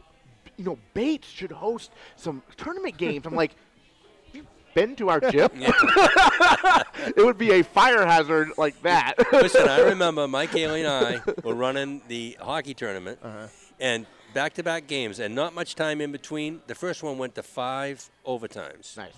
[0.60, 3.52] You know, Bates should host some tournament games." I'm like,
[4.34, 5.48] "You been to our gym?
[5.54, 11.22] it would be a fire hazard like that." Listen, I remember Mike Haley and I
[11.42, 13.46] were running the hockey tournament, Uh-huh.
[13.80, 16.60] and back-to-back games, and not much time in between.
[16.66, 18.98] The first one went to five overtimes.
[18.98, 19.14] nice.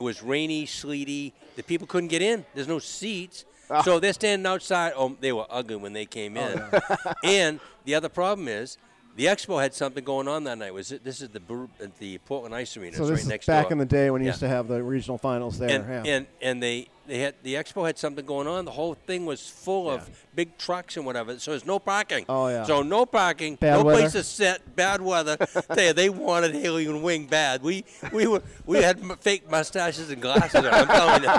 [0.00, 1.34] It was rainy, sleety.
[1.56, 2.44] The people couldn't get in.
[2.54, 3.44] There's no seats.
[3.70, 3.82] Ah.
[3.82, 4.92] So they're standing outside.
[4.96, 6.64] Oh, they were ugly when they came in.
[7.22, 8.76] and the other problem is,
[9.16, 10.74] the expo had something going on that night.
[10.74, 12.96] Was it, this is the uh, the Portland Ice Arena?
[12.96, 13.72] so this right is next back door.
[13.72, 14.32] in the day when you Yeah.
[14.32, 15.70] used to have the regional finals there.
[15.70, 16.14] and, yeah.
[16.14, 18.64] and and they they had the expo had something going on.
[18.64, 21.38] The whole thing was full of big trucks and whatever.
[21.38, 22.24] So there's no parking.
[22.28, 22.64] Oh, yeah.
[22.64, 24.00] So no parking, Bad no weather.
[24.00, 25.36] place to sit, bad weather.
[25.74, 27.62] they, they wanted Haley and Wing bad.
[27.62, 30.64] We we were we had fake mustaches and glasses.
[30.64, 31.30] on, I'm telling you,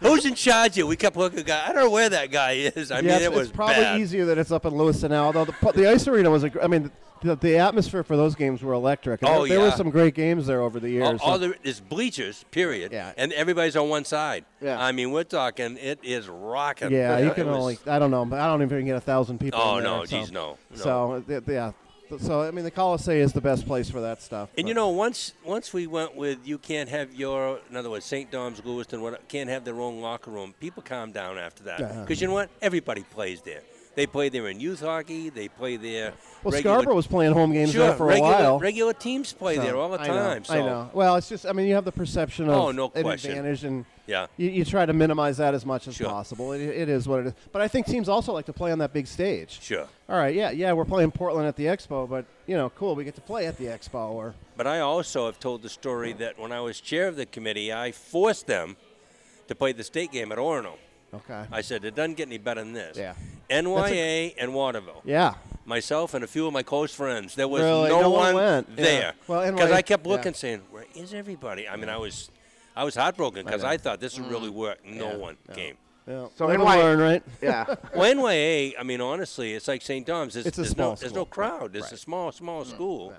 [0.00, 0.84] who's in charge here?
[0.86, 1.42] We kept looking.
[1.42, 2.90] Guy, I don't know where that guy is.
[2.90, 4.00] I yeah, mean, it was it's probably bad.
[4.00, 5.24] easier that it's up in Lewiston now.
[5.26, 6.52] Although the, the ice arena was, a.
[6.62, 9.22] I mean, the, the atmosphere for those games were electric.
[9.22, 11.20] And Oh, there, there were some great games there over the years.
[11.20, 12.92] All, all so- there is bleachers, period.
[12.92, 13.12] Yeah.
[13.16, 14.44] And everybody's on one side.
[14.60, 14.80] Yeah.
[14.82, 15.76] I mean, we're talking.
[15.78, 16.90] It is rocking.
[16.90, 19.38] yeah, you can was- only, I don't know, but I don't even get a thousand
[19.38, 19.60] people.
[19.62, 20.18] Oh in there, no, so.
[20.18, 20.58] geez, no.
[20.70, 20.76] no.
[20.76, 21.72] So yeah,
[22.20, 24.48] so I mean, the Coliseum is the best place for that stuff.
[24.56, 27.90] And but- you know, once once we went with you can't have your, in other
[27.90, 28.30] words, St.
[28.30, 30.54] Dom's, Lewiston, what can't have their own locker room.
[30.60, 32.50] People calm down after that because you know what?
[32.62, 33.62] Everybody plays there.
[33.98, 35.28] They play there in youth hockey.
[35.28, 36.12] They play there.
[36.44, 38.58] well, regular, Scarborough was playing home games sure, there for regular, a while.
[38.60, 40.44] Regular teams play so there all the I know, time.
[40.44, 40.90] so I know.
[40.92, 43.32] Well, it's just, I mean, you have the perception oh, of Oh, no an question.
[43.32, 46.08] advantage, and yeah, you, you try to minimize that as much as Sure.
[46.08, 46.52] possible.
[46.52, 47.32] It, it is what it is.
[47.50, 49.60] But I think teams also like to play on that big stage.
[49.60, 49.88] sure.
[50.08, 53.02] All right, yeah, yeah, we're playing Portland at the Expo, but you know, cool, we
[53.02, 54.10] get to play at the Expo.
[54.10, 57.26] Or But I also have told the story that when I was chair of the
[57.26, 58.76] committee, I forced them
[59.48, 60.74] to play the state game at Orono.
[61.12, 62.96] okay, I said it doesn't get any better than this.
[62.96, 63.14] Yeah.
[63.50, 65.02] NYA and Waterville.
[65.04, 65.34] yeah,
[65.64, 67.34] myself and a few of my close friends.
[67.34, 67.88] There was Really?
[67.88, 68.68] no, No one one went.
[68.76, 68.84] Yeah.
[68.84, 69.12] there.
[69.26, 70.12] Well, because I kept yeah.
[70.12, 72.30] looking, saying, "Where is everybody?" I mean, I was,
[72.76, 73.68] I was heartbroken because know.
[73.68, 74.78] I, thought this would really work.
[74.84, 75.10] No.
[75.10, 75.16] Yeah.
[75.16, 75.54] one Yeah.
[75.54, 75.76] came.
[76.06, 76.26] yeah.
[76.36, 77.22] So Live and NY learn, right?
[77.42, 77.64] Yeah.
[77.94, 80.06] Well, NYA, I mean, honestly, it's like St.
[80.06, 80.34] Dom's.
[80.34, 81.74] There's, It's a there's small no, there's no crowd.
[81.76, 81.98] It's a Right.
[81.98, 83.12] small, small school,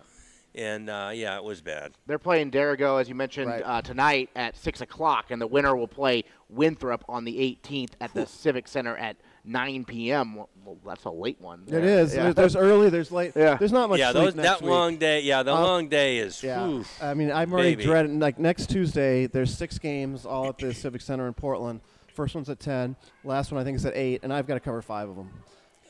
[0.56, 1.92] and uh, yeah, it was bad.
[2.08, 3.62] They're playing Dirigo, as you mentioned, Right.
[3.64, 8.14] uh, tonight at 6 o'clock, and the winner will play Winthrop on the 18th at
[8.14, 10.36] the Civic Center at 9 p.m.
[10.36, 11.64] Well, well, that's a late one.
[11.68, 12.14] It is.
[12.16, 12.24] Yeah.
[12.24, 12.90] There's, there's early.
[12.90, 13.34] There's late.
[13.36, 13.56] Yeah.
[13.56, 14.70] There's not much yeah, sleep those, next that week.
[14.72, 15.22] long day.
[15.22, 16.44] Yeah, the Uh, long day is.
[16.44, 16.86] Yeah, whew.
[17.02, 17.84] I mean, I'm already baby.
[17.86, 18.20] dreading.
[18.20, 21.82] Like next Tuesday, there's six games all at the Civic Center in Portland.
[22.14, 22.96] First one's at ten.
[23.24, 25.30] Last one I think is at eight, and I've got to cover five of them.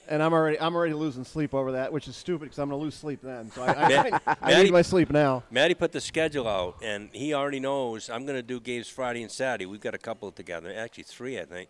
[0.07, 2.79] And I'm already I'm already losing sleep over that, which is stupid because I'm going
[2.79, 3.51] to lose sleep then.
[3.51, 5.43] So I, I, Ma- I, I Maddie- need my sleep now.
[5.51, 9.21] Maddie put the schedule out, and he already knows I'm going to do games Friday
[9.21, 9.67] and Saturday.
[9.67, 11.69] We've got a couple together, actually three, I think.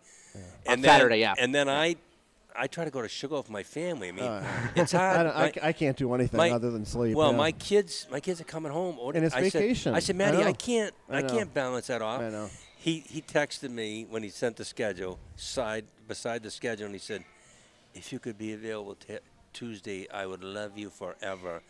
[0.66, 1.34] And then, Saturday, yeah.
[1.38, 1.96] And then I,
[2.56, 4.10] I try to go to Sugar with my family.
[4.10, 4.44] I mean, Uh,
[4.76, 5.28] it's I, hard.
[5.28, 7.16] I, My- ca- I can't do anything my- other than sleep.
[7.16, 7.38] well, yeah.
[7.38, 8.98] my kids, my kids are coming home.
[9.16, 9.96] And it's I said- vacation.
[9.96, 10.54] I said, Maddie, I, know.
[10.54, 12.22] can't, I I, can't balance that off.
[12.22, 12.50] I know.
[12.82, 17.00] He he texted me when he sent the schedule side beside the schedule, and he
[17.00, 17.26] said,
[17.94, 19.18] "If you could be available t-
[19.52, 21.62] Tuesday, I would love you forever."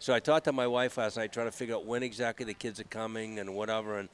[0.00, 2.52] So I talked to my wife last night, trying to figure out when exactly the
[2.54, 3.96] kids are coming and whatever.
[4.00, 4.08] And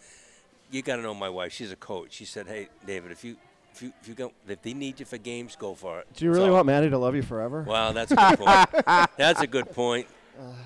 [0.71, 2.13] you got to know my wife; she's a coach.
[2.13, 3.37] She said, "Hey, David, if you
[3.75, 6.25] if you if you go if they need you for games, go for it." do
[6.25, 7.63] you really So- want Maddie to love you forever?
[7.63, 9.11] Wow, that's a good point.
[9.17, 10.07] that's a good point.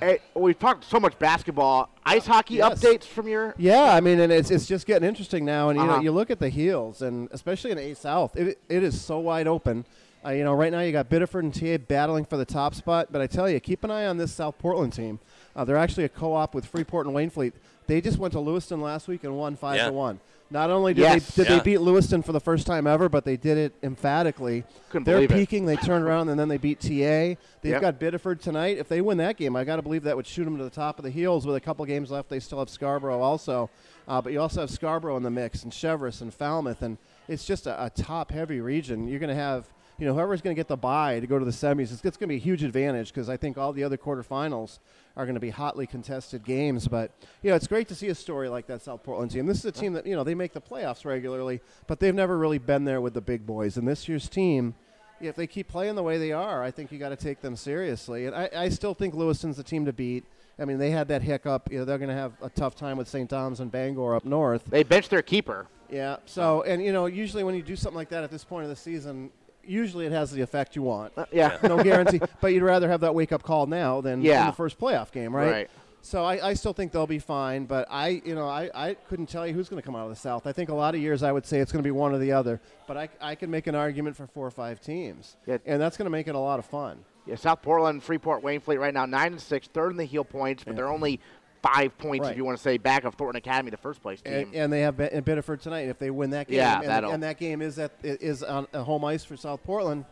[0.00, 1.90] Hey, we've talked so much basketball.
[2.06, 2.80] Ice hockey Yes.
[2.82, 3.52] updates from your.
[3.58, 5.68] Yeah, I mean, and it's it's just getting interesting now.
[5.68, 5.96] And you Uh-huh.
[5.96, 9.18] know, you look at the heels, and especially in A South, it it is so
[9.18, 9.84] wide open.
[10.24, 13.08] Uh, you know, right now you got Biddeford and TA battling for the top spot,
[13.10, 15.18] but I tell you, keep an eye on this South Portland team.
[15.54, 17.52] Uh, they're actually a co-op with Freeport and Waynflete.
[17.86, 19.86] They just went to Lewiston last week and won five Yeah.
[19.86, 20.20] to one.
[20.50, 21.34] Not only did Yes.
[21.34, 21.58] they did Yeah.
[21.58, 24.62] they beat Lewiston for the first time ever, but they did it emphatically.
[24.90, 25.34] Couldn't They're believe it.
[25.34, 25.66] peaking.
[25.66, 27.36] They turned around and then they beat TA.
[27.62, 27.80] They've Yep.
[27.80, 28.78] got Biddeford tonight.
[28.78, 30.70] If they win that game, I got to believe that would shoot them to the
[30.70, 31.46] top of the heels.
[31.46, 33.70] With a couple games left, they still have Scarborough also.
[34.06, 37.44] Uh, but you also have Scarborough in the mix, and Cheverus and Falmouth, and it's
[37.44, 39.08] just a, a top-heavy region.
[39.08, 39.66] You're going to have,
[39.98, 42.16] you know, whoever's going to get the bye to go to the semis, it's, it's
[42.16, 44.78] going to be a huge advantage because I think all the other quarterfinals
[45.16, 46.86] are going to be hotly contested games.
[46.88, 49.46] But you know, it's great to see a story like that South Portland team.
[49.46, 52.36] This is a team that you know they make the playoffs regularly, but they've never
[52.36, 53.76] really been there with the big boys.
[53.76, 54.74] And this year's team
[55.20, 57.56] if they keep playing the way they are, I think you got to take them
[57.56, 58.26] seriously.
[58.26, 60.24] And I, I still think Lewiston's the team to beat.
[60.58, 61.70] I mean, they had that hiccup.
[61.70, 63.28] You know, they're going to have a tough time with St.
[63.28, 64.64] Thomas and Bangor up north.
[64.66, 65.68] They benched their keeper.
[65.90, 66.16] Yeah.
[66.26, 68.70] So, and you know, usually when you do something like that at this point of
[68.70, 69.30] the season,
[69.66, 71.12] usually it has the effect you want.
[71.16, 71.58] Uh, yeah.
[71.62, 74.78] no guarantee, but you'd rather have that wake up call now than in the first
[74.78, 75.50] playoff game, right?
[75.50, 75.70] Right.
[76.02, 79.26] So I, I still think they'll be fine, but I, you know, I, I couldn't
[79.26, 80.46] tell you who's going to come out of the South.
[80.46, 82.18] I think a lot of years I would say it's going to be one or
[82.18, 85.58] the other, but I, I can make an argument for four or five teams, Yeah.
[85.66, 87.04] and that's going to make it a lot of fun.
[87.26, 90.62] Yeah, South Portland, Freeport, Waynflete right now nine and six, third in the heel points,
[90.62, 91.18] but they're only
[91.62, 92.32] five points Right.
[92.32, 94.32] if you want to say back of Thornton Academy, the first place team.
[94.34, 95.88] And, and they have Be- and Biddeford tonight.
[95.88, 98.66] If they win that game, Yeah, and, that'll- and that game is at is on
[98.72, 100.04] a home ice for South Portland,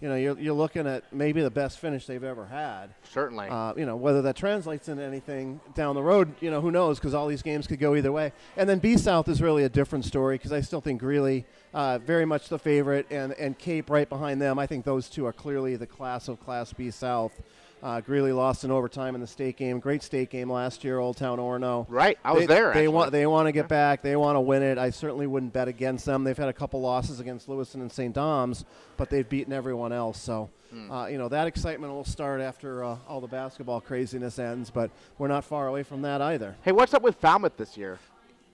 [0.00, 2.88] you know, you're, you're looking at maybe the best finish they've ever had.
[3.12, 3.46] Certainly.
[3.48, 6.98] Uh, you know, whether that translates into anything down the road, you know, who knows?
[6.98, 8.32] Because all these games could go either way.
[8.56, 11.98] And then B South is really a different story because I still think Greely uh,
[11.98, 14.58] very much the favorite, and and Cape right behind them.
[14.58, 17.40] I think those two are clearly the class of Class B South.
[17.82, 19.80] Uh, Greely lost in overtime in the state game.
[19.80, 21.84] Great state game last year, Old Town Orono.
[21.88, 22.16] right.
[22.24, 22.72] I was they, there.
[22.72, 24.02] They want they want to get back.
[24.02, 24.78] They want to win it.
[24.78, 26.22] I certainly wouldn't bet against them.
[26.22, 28.14] They've had a couple losses against Lewiston and St.
[28.14, 28.64] Dom's,
[28.96, 30.20] but they've beaten everyone else.
[30.20, 30.90] So, Hmm.
[30.90, 34.70] uh, you know, that excitement will start after uh, all the basketball craziness ends.
[34.70, 36.54] But we're not far away from that either.
[36.62, 37.98] Hey, what's up with Falmouth this year?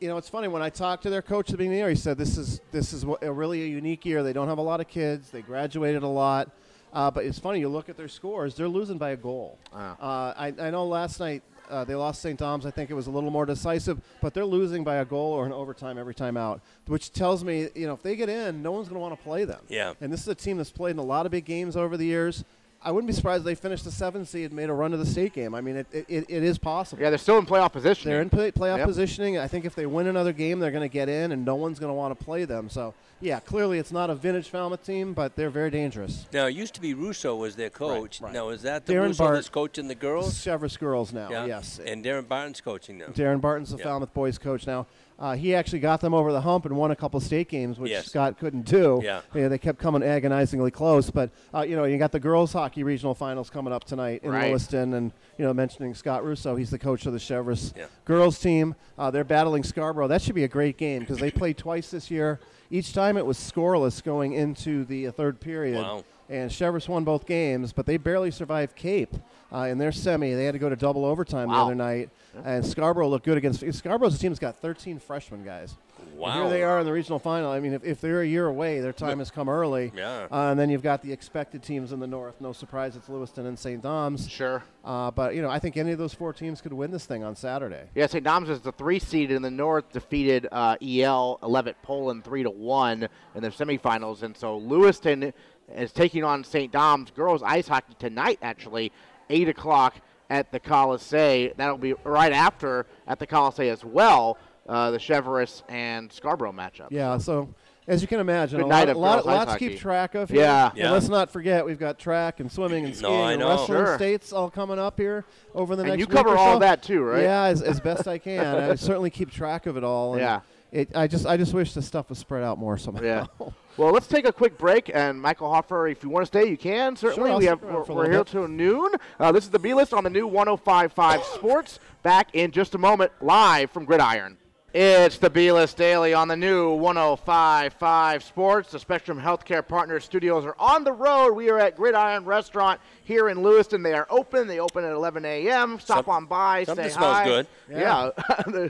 [0.01, 1.87] You know, it's funny when I talked to their coach at the beginning of the
[1.87, 1.91] year.
[1.91, 4.23] He said this is this is a really a unique year.
[4.23, 5.31] They don't have a lot of kids.
[5.31, 6.51] They graduated a lot.
[6.92, 7.61] Uh, but it's funny.
[7.61, 9.59] You look at their scores; they're losing by a goal.
[9.74, 12.38] Uh, I, I know last night uh, they lost St.
[12.38, 12.64] Dom's.
[12.64, 15.44] I think it was a little more decisive, but they're losing by a goal or
[15.46, 18.72] an overtime every time out, which tells me, you know, if they get in, no
[18.72, 19.61] one's going to want to play them.
[19.68, 19.92] Yeah.
[20.01, 22.07] And this is a team that's played in a lot of big games over the
[22.07, 22.44] years.
[22.81, 24.96] I wouldn't be surprised if they finished the seventh seed and made a run to
[24.96, 25.53] the state game.
[25.53, 27.03] I mean, it, it, it, it is possible.
[27.03, 28.09] Yeah, they're still in playoff position.
[28.09, 28.87] They're in play, playoff Yep.
[28.87, 29.37] positioning.
[29.37, 31.81] I think if they win another game, they're going to get in, and no one's
[31.81, 32.70] going to want to play them.
[32.70, 36.26] So, yeah, clearly it's not a vintage Falmouth team, but they're very dangerous.
[36.33, 38.20] Now, it used to be Russo was their coach.
[38.20, 38.33] right.
[38.33, 40.35] Now, is that the Darren Russo Bart- that's coaching the girls?
[40.35, 41.44] Cheverus Girls now, yeah.
[41.46, 41.81] yes.
[41.85, 43.12] And Darren Barton's coaching them.
[43.12, 43.85] Darren Barton's the Yeah.
[43.85, 44.87] Falmouth boys coach now.
[45.20, 47.90] Uh, he actually got them over the hump and won a couple state games, which
[47.90, 48.07] Yes.
[48.07, 49.00] Scott couldn't do.
[49.02, 49.22] Yeah.
[49.33, 51.11] they kept coming agonizingly close.
[51.11, 54.31] But uh, you know, you got the girls hockey regional finals coming up tonight in
[54.31, 54.46] Right.
[54.46, 57.87] Lewiston, and you know, mentioning Scott Russo, he's the coach of the Cheverus Yeah.
[58.04, 58.76] girls team.
[58.96, 60.07] Uh, they're battling Scarborough.
[60.07, 62.38] That should be a great game because they played twice this year.
[62.70, 65.83] Each time it was scoreless going into the uh, third period.
[65.83, 66.04] Wow.
[66.31, 69.14] And Cheverus won both games, but they barely survived Cape
[69.50, 70.35] uh, in their semi.
[70.35, 72.11] They had to go to double overtime the other night.
[72.44, 75.76] And Scarborough looked good against Scarborough's a team that's got 13 freshman guys.
[76.18, 76.40] And Wow.
[76.42, 77.50] Here they are in the regional final.
[77.50, 79.92] I mean, if, if they're a year away, their time has come early.
[79.96, 80.26] Yeah.
[80.31, 82.40] Uh, and then you've got the expected teams in the north.
[82.40, 83.83] No surprise, it's Lewiston and St.
[83.83, 84.28] Dom's.
[84.28, 84.62] Sure.
[84.85, 87.22] Uh, but you know, I think any of those four teams could win this thing
[87.22, 87.85] on Saturday.
[87.94, 88.24] Yeah, St.
[88.24, 92.50] Dom's is the three seed in the North, defeated uh, EL Leavitt Poland three to
[92.50, 95.33] one in the semifinals, and so Lewiston
[95.76, 96.72] is taking on St.
[96.72, 98.90] Dom's girls ice hockey tonight, actually,
[99.31, 99.96] 8 o'clock
[100.31, 101.54] at the Colisee.
[101.57, 106.88] That'll be right after at the Colisee as well, uh, the Cheverus and Scarborough matchup.
[106.90, 107.48] Yeah, so
[107.87, 109.78] as you can imagine, Good a night lot, of lot, girls ice lots to keep
[109.78, 110.28] track of.
[110.28, 110.40] Here.
[110.42, 110.70] Yeah.
[110.74, 110.85] Yeah.
[110.85, 113.48] And let's not forget, we've got track and swimming and No, skiing I and know.
[113.48, 113.96] wrestling Sure.
[113.96, 115.92] states all coming up here over the next.
[115.92, 116.59] And next you week cover or all so.
[116.61, 117.22] that too, right?
[117.22, 118.44] Yeah, as, as best I can.
[118.70, 120.12] I certainly keep track of it all.
[120.14, 120.40] and Yeah.
[120.70, 123.02] It, I just I just wish the stuff was spread out more somehow.
[123.02, 123.26] Yeah.
[123.78, 126.57] Well, let's take a quick break, and Michael Hoffer, if you want to stay, you
[126.57, 126.96] can.
[126.96, 128.26] Certainly, I'll we have stick around we're, for a we're here bit.
[128.26, 128.90] till noon.
[129.20, 131.78] Uh, this is the B list on the new 105.5 Sports.
[132.02, 134.37] Back in just a moment, live from Gridiron.
[134.81, 138.71] It's the B List Daily on the new 105.5 Sports.
[138.71, 141.33] The Spectrum Healthcare Partners studios are on the road.
[141.33, 143.83] We are at Gridiron Restaurant here in Lewiston.
[143.83, 144.47] They are open.
[144.47, 145.81] They open at 11 a.m.
[145.81, 147.25] Stop Some- on by, something say smells hi.
[147.25, 147.47] good.
[147.71, 148.11] Yeah.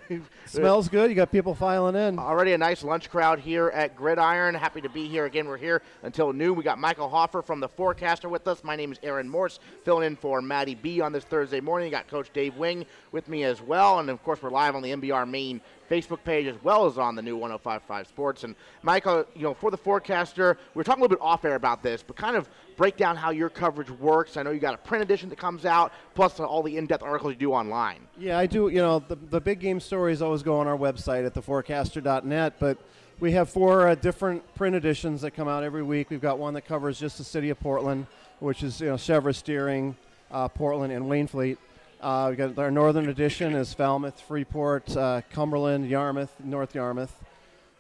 [0.47, 1.11] Smells good.
[1.11, 2.19] You got people filing in.
[2.19, 4.55] Already a nice lunch crowd here at Gridiron.
[4.55, 5.47] Happy to be here again.
[5.47, 6.57] We're here until noon.
[6.57, 8.63] We got Michael Hoffer from the Forecaster with us.
[8.65, 11.89] My name is Aaron Morse, filling in for Maddie B on this Thursday morning.
[11.89, 14.83] You got Coach Dave Wing with me as well, and of course we're live on
[14.83, 18.45] the MBR main Facebook page as well as on the new 105.5 Sports.
[18.45, 21.57] And Michael, you know, for the Forecaster, we are talking a little bit off air
[21.57, 22.49] about this, but kind of
[22.79, 24.39] break down how your coverage works.
[24.39, 27.33] I know you got a print edition that comes out, plus all the in-depth articles
[27.35, 27.99] you do online.
[28.17, 28.69] Yeah, I do.
[28.69, 32.79] You know, the, the big game stories always go on our website at theforecaster.net, but
[33.21, 36.09] we have four uh, different print editions that come out every week.
[36.09, 38.07] We've got one that covers just the city of Portland,
[38.39, 39.97] which is you know Cheverus Deering,
[40.31, 41.59] uh, Portland, and Waynflete.
[42.01, 47.13] Uh, we got our northern edition is Falmouth, Freeport, uh, Cumberland, Yarmouth, North Yarmouth.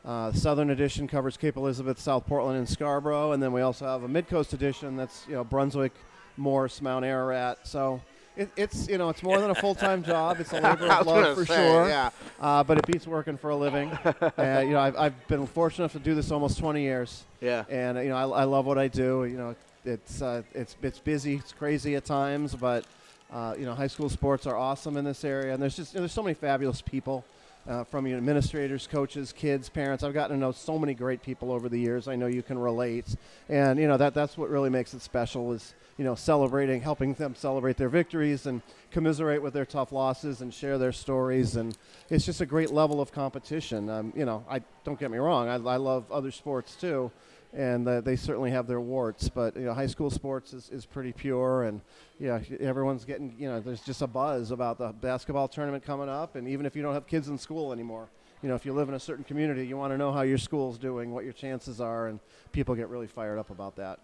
[0.05, 4.03] Uh, southern edition covers Cape Elizabeth, South Portland, and Scarborough, and then we also have
[4.05, 5.93] a mid-coast edition that's you know Brunswick,
[6.37, 7.59] Morse, Mount Ararat.
[7.67, 8.01] So
[8.37, 10.39] it, it's you know it's more than a full-time job.
[10.41, 11.89] It's a labor of love for say, sure.
[11.89, 12.11] yeah.
[12.41, 13.91] Uh, but it beats working for a living.
[14.39, 17.65] uh, you know I've, I've been fortunate enough to do this almost 20 years, Yeah.
[17.69, 19.25] and you know I, I love what I do.
[19.25, 22.85] You know it's uh, it's it's busy, it's crazy at times, but
[23.33, 26.13] uh, you know high school sports are awesome in this area, and there's just there's
[26.13, 27.25] so many fabulous people.
[27.68, 30.02] Uh, from you know, administrators, coaches, kids, parents.
[30.02, 32.09] I've gotten to know so many great people over the years.
[32.09, 33.14] I know you can relate,
[33.50, 37.12] and you know that that's what really makes it special is you know celebrating, helping
[37.12, 41.57] them celebrate their victories and commiserate with their tough losses and share their stories.
[41.57, 41.76] And
[42.09, 43.90] it's just a great level of competition.
[43.90, 45.48] Um, you know, I don't get me wrong.
[45.50, 47.12] I, I love other sports too,
[47.53, 49.29] and uh, they certainly have their warts.
[49.29, 51.81] But you know, high school sports is, is pretty pure, and
[52.19, 56.37] yeah, everyone's getting you know, there's just a buzz about the basketball tournament coming up,
[56.37, 58.09] and even if you don't have kids in school anymore.
[58.41, 60.39] You know, if you live in a certain community, you want to know how your
[60.39, 62.21] school's doing, what your chances are, and
[62.53, 63.99] people get really fired up about that.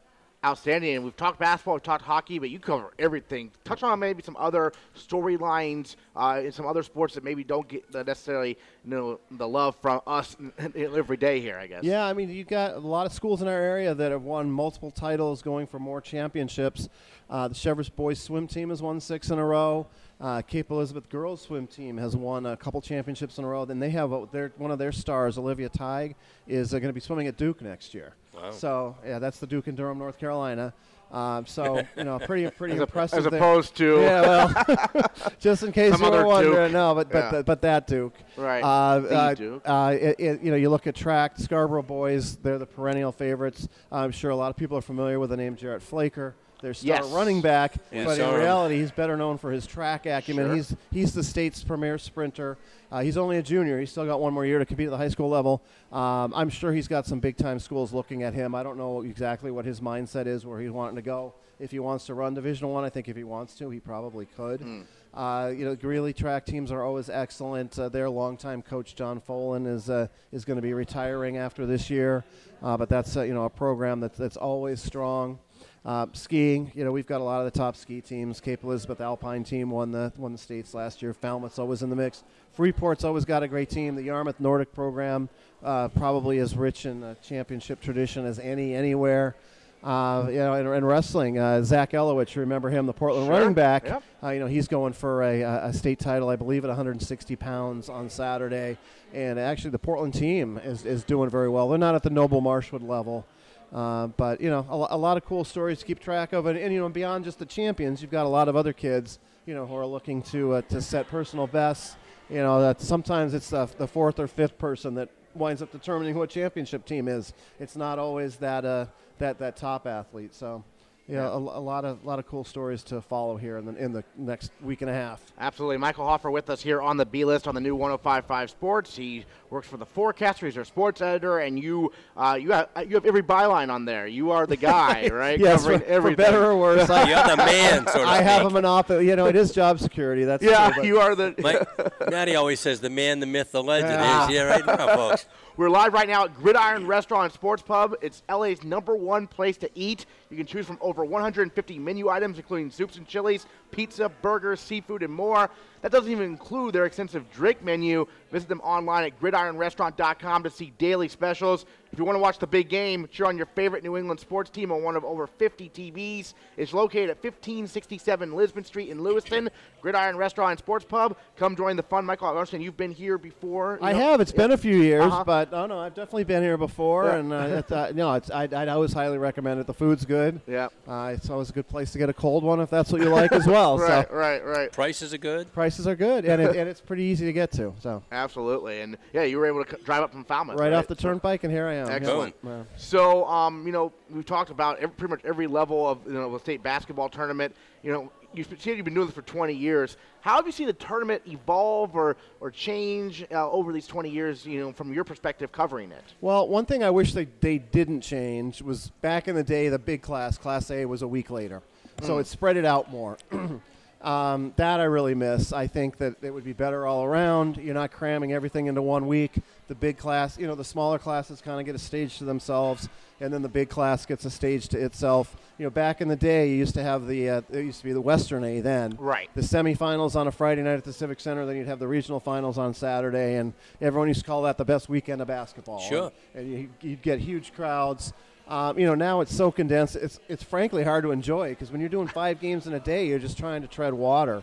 [0.44, 0.96] Outstanding.
[0.96, 3.50] And we've talked basketball, we've talked hockey, but you cover everything.
[3.64, 7.82] Touch on maybe some other storylines uh, in some other sports that maybe don't get
[8.06, 10.36] necessarily you know the love from us
[10.74, 11.56] every day here.
[11.56, 11.82] I guess.
[11.82, 14.50] Yeah, I mean, you've got a lot of schools in our area that have won
[14.50, 16.88] multiple titles, going for more championships.
[17.30, 19.86] Uh, the Cheverus boys swim team has won six in a row.
[20.20, 23.64] Uh, Cape Elizabeth girls swim team has won a couple championships in a row.
[23.64, 26.14] Then they have a, their, one of their stars, Olivia Teig,
[26.46, 28.14] is uh, going to be swimming at Duke next year.
[28.34, 28.50] Wow.
[28.50, 30.72] So yeah, that's the Duke in Durham, North Carolina.
[31.12, 33.18] Um, so you know, pretty pretty As, a- impressive.
[33.20, 33.38] as there.
[33.38, 35.06] opposed to Yeah, well,
[35.38, 36.72] just in case Some you other were wondering, Duke.
[36.72, 37.30] no, but but Yeah.
[37.30, 38.62] th- but that Duke, Right.
[38.62, 39.62] Uh, The uh, Duke.
[39.64, 43.68] uh, it, it- you know, you look at track, Scarborough boys, they're the perennial favorites.
[43.92, 46.34] I'm sure a lot of people are familiar with the name Jarrett Flaker.
[46.64, 47.04] Their star Yes.
[47.12, 50.46] running back, Yeah, but in reality, he's better known for his track acumen.
[50.46, 50.54] Sure.
[50.54, 52.56] He's he's the state's premier sprinter.
[52.90, 53.78] Uh, he's only a junior.
[53.78, 55.62] He's still got one more year to compete at the high school level.
[55.92, 58.54] Um, I'm sure he's got some big time schools looking at him.
[58.54, 61.34] I don't know exactly what his mindset is, where he's wanting to go.
[61.60, 64.24] If he wants to run Division One, I, think if he wants to, he probably
[64.24, 64.62] could.
[64.62, 64.80] Hmm.
[65.12, 67.78] Uh, you know, Greely track teams are always excellent.
[67.78, 71.90] Uh, their longtime coach John Folan is uh, is going to be retiring after this
[71.90, 72.24] year,
[72.62, 75.38] uh, but that's uh, you know a program that's that's always strong.
[75.84, 78.40] Uh, skiing, you know, we've got a lot of the top ski teams.
[78.40, 81.12] Cape Elizabeth Alpine team won the won the states last year.
[81.12, 82.24] Falmouth's always in the mix.
[82.56, 83.94] Freeport's always got a great team.
[83.94, 85.28] The Yarmouth Nordic program
[85.62, 89.36] uh, probably as rich in uh, championship tradition as any anywhere.
[89.82, 93.34] Uh, you know, in, in wrestling, uh, Zach Elowich, remember him, the Portland Sure.
[93.34, 93.84] running back.
[93.84, 94.02] Yep.
[94.22, 97.90] Uh, you know, he's going for a, a state title, I believe, at 160 pounds
[97.90, 98.78] on Saturday.
[99.12, 101.68] And actually, the Portland team is, is doing very well.
[101.68, 103.26] They're not at the Noble Marshwood level.
[103.74, 106.46] Uh, but, you know, a, a lot of cool stories to keep track of.
[106.46, 109.18] And, and, you know, beyond just the champions, you've got a lot of other kids,
[109.46, 111.96] you know, who are looking to, uh, to set personal bests.
[112.30, 116.14] You know, that sometimes it's the, the fourth or fifth person that winds up determining
[116.14, 117.34] what championship team is.
[117.58, 118.86] It's not always that, uh,
[119.18, 120.34] that, that top athlete.
[120.34, 120.62] So,
[121.06, 123.92] yeah, a, a lot of lot of cool stories to follow here in the in
[123.92, 125.20] the next week and a half.
[125.38, 125.76] Absolutely.
[125.76, 128.96] Michael Hoffer with us here on the B list on the new 1055 Sports.
[128.96, 130.46] He works for the Forecaster.
[130.46, 134.06] He's our sports editor, and you uh, you have you have every byline on there.
[134.06, 135.38] You are the guy, right?
[135.38, 136.16] yes, for, Covering for everything.
[136.16, 136.88] better or worse.
[136.88, 139.06] I, You're the man, so to I have a monopoly.
[139.06, 140.24] You know, it is job security.
[140.24, 141.34] That's Yeah, true, you are the.
[141.38, 144.24] Mike, Maddie always says the man, the myth, the legend Yeah.
[144.24, 144.30] is.
[144.34, 145.26] Yeah, right now, folks.
[145.56, 147.94] We're live right now at Gridiron Restaurant and Sports Pub.
[148.02, 150.04] It's LA's number one place to eat.
[150.28, 155.04] You can choose from over 150 menu items, including soups and chilies, pizza, burgers, seafood,
[155.04, 155.48] and more.
[155.84, 158.06] That doesn't even include their extensive drink menu.
[158.32, 161.66] Visit them online at gridironrestaurant.com to see daily specials.
[161.92, 164.50] If you want to watch the big game, cheer on your favorite New England sports
[164.50, 166.32] team on one of over 50 TVs.
[166.56, 169.48] It's located at 1567 Lisbon Street in Lewiston.
[169.80, 171.16] Gridiron Restaurant and Sports Pub.
[171.36, 172.04] Come join the fun.
[172.06, 173.78] Michael, I understand you've been here before.
[173.80, 173.98] you I know?
[173.98, 174.20] have.
[174.22, 175.22] It's been a few years, Uh-huh.
[175.22, 177.16] but oh no, I've definitely been here before, Yeah.
[177.16, 179.66] and uh, it's, uh, no, it's I'd, I'd always highly recommend it.
[179.68, 180.40] The food's good.
[180.48, 180.68] Yeah.
[180.88, 183.10] Uh, it's always a good place to get a cold one if that's what you
[183.10, 183.78] like as well.
[183.84, 184.72] Right, So right, right.
[184.72, 185.52] Prices are good.
[185.52, 187.74] prices are good, and it, and it's pretty easy to get to.
[187.80, 190.58] So Absolutely, and yeah, you were able to c- drive up from Falmouth.
[190.58, 191.88] right off the turnpike, and here I am.
[191.88, 192.34] Excellent.
[192.42, 192.62] Yeah.
[192.76, 196.32] So, um, you know, we've talked about every, pretty much every level of you know
[196.32, 197.54] the state basketball tournament.
[197.82, 199.96] You know, you said you've been doing this for 20 years.
[200.20, 204.46] How have you seen the tournament evolve or or change uh, over these 20 years?
[204.46, 206.02] You know, from your perspective, covering it.
[206.20, 209.78] Well, one thing I wish they, they didn't change was back in the day, the
[209.78, 211.62] big class, Class A, was a week later.
[212.02, 213.16] So it spread it out more.
[214.04, 215.52] um, that I really miss.
[215.52, 217.56] I think that it would be better all around.
[217.56, 219.32] You're not cramming everything into one week.
[219.68, 222.88] The big class, you know, the smaller classes kind of get a stage to themselves,
[223.20, 225.34] and then the big class gets a stage to itself.
[225.56, 227.84] You know, back in the day, you used to have the, uh, it used to
[227.84, 228.96] be the Western A then.
[228.98, 229.30] Right.
[229.34, 232.20] The semifinals on a Friday night at the Civic Center, then you'd have the regional
[232.20, 235.80] finals on Saturday, and everyone used to call that the best weekend of basketball.
[235.80, 236.12] Sure.
[236.34, 238.12] And, and you, you'd get huge crowds.
[238.46, 239.96] Um, you know, now it's so condensed.
[239.96, 243.06] It's it's frankly hard to enjoy because when you're doing five games in a day,
[243.06, 244.42] you're just trying to tread water.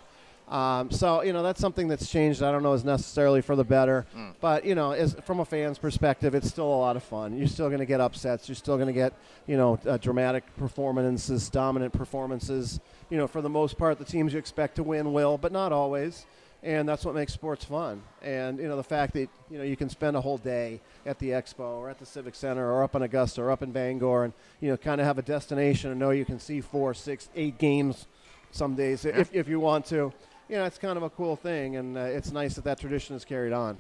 [0.50, 2.44] Um, so you know that's something that's changed.
[2.44, 4.06] I don't know is necessarily for the better,
[4.42, 7.38] but you know, as from a fan's perspective, it's still a lot of fun.
[7.38, 8.50] You're still going to get upsets.
[8.50, 9.14] You're still going to get
[9.48, 12.82] you know uh, dramatic performances, dominant performances.
[13.10, 15.72] You know, for the most part, the teams you expect to win will, but not
[15.72, 16.26] always.
[16.64, 18.04] And that's what makes sports fun.
[18.22, 21.18] And you know the fact that you know you can spend a whole day at
[21.18, 24.26] the expo or at the civic center or up in Augusta or up in Bangor,
[24.26, 27.30] and you know kind of have a destination and know you can see four, six,
[27.36, 28.06] eight games
[28.52, 30.14] some days if, if you want to.
[30.50, 33.16] You know, it's kind of a cool thing, and uh, it's nice that that tradition
[33.16, 33.78] is carried on.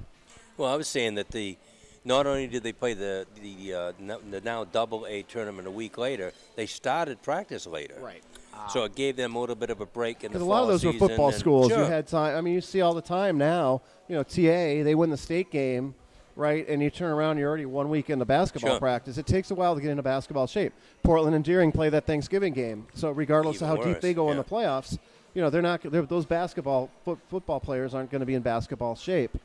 [0.57, 1.57] Well, I was saying that the
[2.05, 3.91] not only did they play the the, uh,
[4.29, 7.95] the now double A tournament a week later, they started practice later.
[7.99, 8.23] Right.
[8.69, 10.63] So it gave them a little bit of a break in the Because a lot
[10.63, 11.69] of those were football schools.
[11.69, 11.79] Sure.
[11.79, 12.35] You had time.
[12.37, 13.81] I mean, you see all the time now.
[14.07, 15.95] You know, TA they win the state game,
[16.35, 16.67] right?
[16.67, 18.79] And you turn around, you're already one week into basketball Sure.
[18.79, 19.17] practice.
[19.17, 20.73] It takes a while to get into basketball shape.
[21.03, 24.31] Portland and Deering play that Thanksgiving game, so regardless Even of how deep they go
[24.31, 24.97] in the playoffs,
[25.33, 25.81] you know they're not.
[25.83, 29.37] They're, those basketball foot, football players aren't going to be in basketball shape.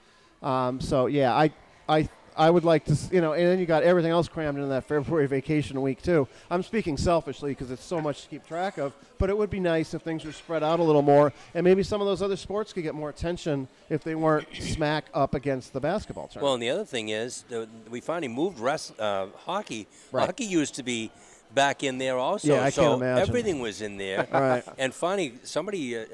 [0.42, 1.50] Um, so yeah, I
[1.88, 2.09] I.
[2.37, 4.84] I would like to, you know, and then you got everything else crammed into that
[4.84, 6.28] February vacation week too.
[6.51, 9.61] I'm speaking selfishly because it's so much to keep track of, but it would be
[9.61, 12.37] nice if things were spread out a little more, and maybe some of those other
[12.37, 16.45] sports could get more attention if they weren't smack up against the basketball tournament.
[16.45, 17.45] Well, and the other thing is,
[17.91, 19.87] we finally moved rest, uh, hockey.
[20.12, 20.26] Right.
[20.26, 21.11] Hockey used to be
[21.55, 22.49] back in there also.
[22.55, 23.28] Yeah, I so can't imagine.
[23.28, 24.26] everything was in there.
[24.32, 24.64] Right.
[24.78, 26.05] And finally, somebody uh,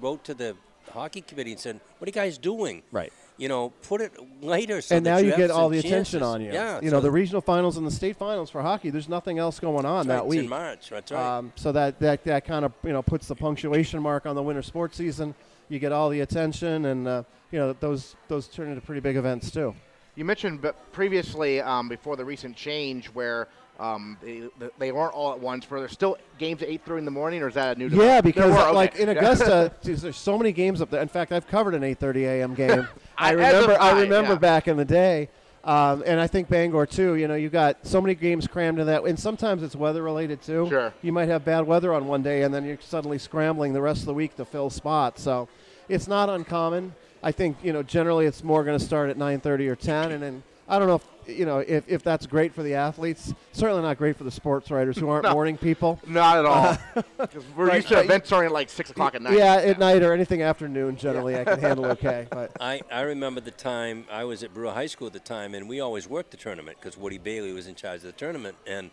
[0.00, 0.56] wrote to the
[0.92, 2.82] hockey committee and said, "What are you guys doing?
[2.90, 3.12] Right.
[3.38, 4.12] You know, put it
[4.42, 6.52] later." So and that now you have get all some the attention on you.
[6.52, 6.80] Yeah.
[6.82, 8.90] you so know the regional finals and the state finals for hockey.
[8.90, 10.40] There's nothing else going on that's right, that it's week.
[10.40, 10.90] in March.
[10.90, 11.38] That's right.
[11.38, 14.42] Um, so that, that, that kind of you know puts the punctuation mark on the
[14.42, 15.34] winter sports season.
[15.68, 19.16] You get all the attention, and uh, you know those those turn into pretty big
[19.16, 19.74] events too.
[20.14, 23.46] You mentioned but previously, um, before the recent change, where
[23.78, 24.42] um, they,
[24.78, 25.68] they weren't all at once.
[25.70, 27.88] Were there still games at eight thirty in the morning, or is that a new?
[27.88, 28.74] Yeah, because There were, okay.
[28.74, 31.00] like in Augusta, geez, there's so many games up there.
[31.00, 32.54] In fact, I've covered an 8:30 a.m.
[32.54, 32.88] game.
[33.18, 33.72] I I- remember.
[33.80, 34.38] I I, remember yeah.
[34.38, 35.28] back in the day.
[35.64, 37.14] Um, and I think Bangor too.
[37.16, 40.40] You know, you got so many games crammed in that, and sometimes it's weather related
[40.40, 40.66] too.
[40.68, 40.92] Sure.
[41.02, 44.00] You might have bad weather on one day, and then you're suddenly scrambling the rest
[44.00, 45.22] of the week to fill spots.
[45.22, 45.48] So,
[45.88, 46.94] it's not uncommon.
[47.22, 50.22] I think you know generally it's more going to start at 9:30 or 10, and
[50.22, 53.32] then I don't know if you know if, if that's great for the athletes.
[53.52, 55.32] Certainly not great for the sports writers who aren't No.
[55.32, 56.00] morning people.
[56.06, 56.76] Not at all.
[57.18, 59.34] 'Cause we're Right, used to but- events starting at like six o'clock at night.
[59.36, 62.26] Yeah, at night or anything afternoon, generally I can handle okay.
[62.30, 65.54] But I, I remember the time I was at Brewer High School at the time,
[65.54, 68.56] and we always worked the tournament because Woody Bailey was in charge of the tournament,
[68.66, 68.90] and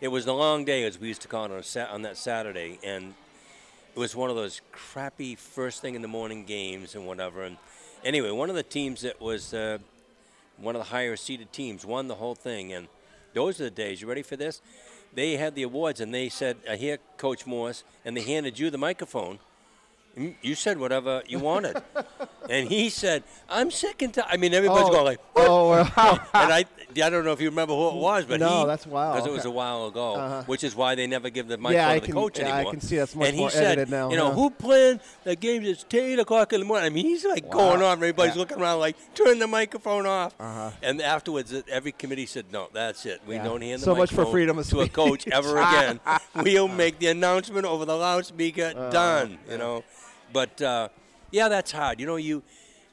[0.00, 2.16] it was the long day, as we used to call it, on, a on that
[2.16, 3.14] Saturday, and
[3.94, 7.42] it was one of those crappy first thing in the morning games and whatever.
[7.42, 7.56] And
[8.04, 9.78] anyway, one of the teams that was uh,
[10.56, 12.88] one of the higher seeded teams won the whole thing, and
[13.32, 14.00] those are the days.
[14.00, 14.60] You ready for this?
[15.14, 18.70] they had the awards, and they said, "I hear Coach Morse," and they handed you
[18.70, 19.38] the microphone.
[20.42, 21.76] You said whatever you wanted,
[22.50, 24.92] and he said, "I'm sick and tired." I mean, everybody's Oh.
[24.92, 25.84] going like, "What?" Oh, well,
[26.34, 26.58] and I,
[27.02, 29.16] I don't know if you remember who it was, but No, he, that's wild.
[29.16, 30.42] because it was a while ago, Uh-huh.
[30.46, 32.64] which is why they never give the microphone I to the can- coach yeah, I
[32.64, 34.34] can see that's much and he more said, edited now, You know, yeah.
[34.34, 35.66] who playing the games?
[35.66, 36.86] It's eight o'clock in the morning.
[36.86, 37.92] I mean, he's like going on.
[37.94, 38.40] Everybody's Yeah.
[38.40, 40.32] looking around like, turn the microphone off.
[40.38, 40.70] Uh-huh.
[40.80, 43.20] And afterwards, every committee said, no, that's it.
[43.26, 43.44] We Yeah.
[43.44, 45.98] don't hand the So much for microphone freedom to a coach ever again.
[46.36, 48.72] we'll make the announcement over the loudspeaker.
[48.76, 49.38] Uh, done.
[49.50, 49.82] You know,
[50.34, 50.88] but uh,
[51.30, 51.98] yeah, that's hard.
[51.98, 52.42] You know, you.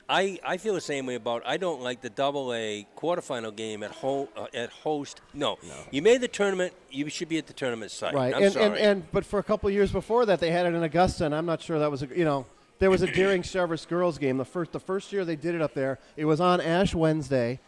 [0.09, 3.81] I, I feel the same way about I don't like the double A quarterfinal game
[3.81, 5.21] at home uh, at host.
[5.33, 5.57] No.
[5.63, 5.73] No.
[5.89, 6.73] you made the tournament.
[6.89, 8.13] You should be at the tournament site.
[8.13, 8.35] right.
[8.35, 8.65] I'm and, sorry.
[8.65, 11.25] and and but for a couple of years before that, they had it in Augusta,
[11.25, 12.45] and I'm not sure that was a you know
[12.79, 14.37] there was a Deering Cheverus girls game.
[14.37, 17.59] The first the first year they did it up there, it was on Ash Wednesday.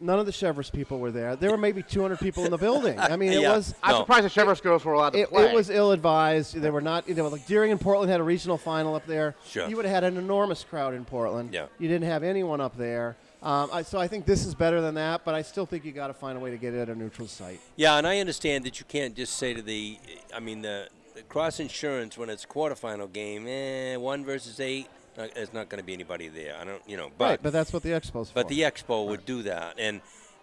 [0.00, 1.34] None of the Cheverus people were there.
[1.34, 2.98] There were maybe 200 people in the building.
[3.00, 3.56] I mean, it Yeah.
[3.56, 3.98] was I'm No.
[4.02, 5.46] surprised the Cheverus girls were allowed to it, play.
[5.46, 6.54] it was ill advised.
[6.54, 9.34] They were not, you know, like Deering and Portland had a regional final up there.
[9.44, 9.68] Sure.
[9.68, 11.50] You would have had an enormous crowd in Portland.
[11.52, 11.66] Yeah.
[11.80, 13.16] You didn't have anyone up there.
[13.42, 15.90] Um, I, so I think this is better than that, but I still think you
[15.92, 17.60] got to find a way to get it at a neutral site.
[17.74, 19.98] Yeah, and I understand that you can't just say to the,
[20.34, 24.86] I mean, the, the cross insurance when it's quarterfinal game, eh, one versus eight,
[25.34, 26.56] there's not going to be anybody there.
[26.60, 28.54] I don't, you know, but right, but that's what the expo's but for.
[28.54, 30.00] the expo would do that, and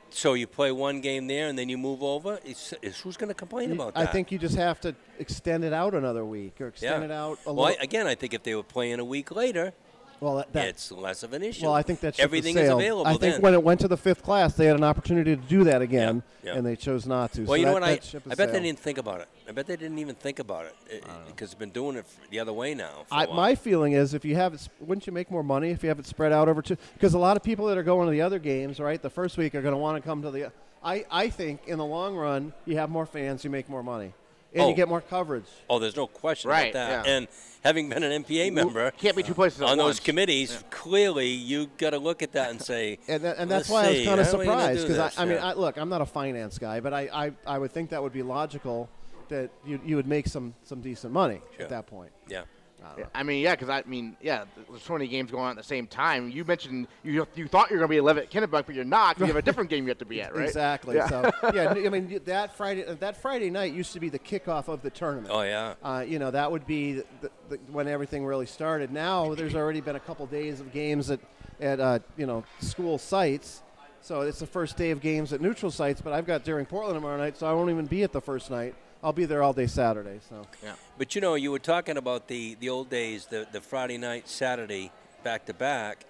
[0.09, 2.39] so you play one game there and then you move over.
[2.45, 4.07] It's, it's who's going to complain You- about that?
[4.07, 7.05] I think you just have to extend it out another week or extend yeah.
[7.05, 7.83] it out a well, little.
[7.83, 9.73] again, I think if they were playing a week later,
[10.19, 11.65] well, that, that- it's less of an issue.
[11.65, 13.05] well, I think that ship has everything is available.
[13.07, 13.41] I think then.
[13.41, 16.23] when it went to the fifth class, they had an opportunity to do that again,
[16.43, 16.57] Yeah, yeah.
[16.57, 17.41] and they chose not to.
[17.41, 17.83] Well, so you know what?
[17.83, 19.27] I, that ship has I bet they didn't think about it.
[19.47, 22.53] I bet they didn't even think about it because they've been doing it the other
[22.53, 23.05] way now.
[23.07, 23.35] for a I, while.
[23.35, 25.99] my feeling is if you have it, wouldn't you make more money if you have
[25.99, 26.77] it spread out over two?
[26.93, 29.37] Because a lot of people that are going to the other games, right, the first
[29.37, 30.51] week are going to want to come to the.
[30.83, 34.13] I, I think in the long run, you have more fans, you make more money,
[34.55, 34.69] and Oh.
[34.69, 35.45] you get more coverage.
[35.69, 37.05] Oh, there's no question Right, about that.
[37.07, 37.13] yeah.
[37.17, 37.27] And
[37.63, 39.99] having been an MPA member Can't be two places at on those once.
[39.99, 43.71] committees, clearly you got to look at that and say, And, that, and that's Let's
[43.71, 45.17] why I was kind of how are we gonna surprised because?
[45.17, 45.45] I, I mean, Yeah.
[45.45, 48.13] I, look, I'm not a finance guy, but I, I, I would think that would
[48.13, 48.89] be logical
[49.29, 51.63] that you, you would make some, some decent money Sure.
[51.63, 52.11] at that point.
[52.27, 52.43] yeah.
[52.83, 53.09] I don't Yeah, know.
[53.15, 55.63] I mean, yeah, because I mean, yeah, there's so many games going on at the
[55.63, 56.29] same time.
[56.29, 58.83] You mentioned you you thought you were going to be 11 at Kennebunk, but you're
[58.83, 59.15] not.
[59.15, 60.45] 'cause You have a different game you have to be at, right?
[60.45, 60.95] Exactly.
[60.95, 61.07] Yeah.
[61.07, 64.81] So yeah, I mean that Friday that Friday night used to be the kickoff of
[64.81, 65.29] the tournament.
[65.33, 65.75] Oh, yeah.
[65.83, 68.91] Uh, you know that would be the, the, the, when everything really started.
[68.91, 71.19] Now there's already been a couple days of games at
[71.61, 73.61] at uh, you know school sites,
[74.01, 76.01] so it's the first day of games at neutral sites.
[76.01, 78.51] But I've got Deering Portland tomorrow night, so I won't even be at the first
[78.51, 78.75] night.
[79.05, 80.19] I'll be there all day Saturday.
[80.27, 83.61] So yeah, But you know, you were talking about the, the old days, the, the
[83.61, 84.91] Friday night, Saturday,
[85.23, 86.07] back to back.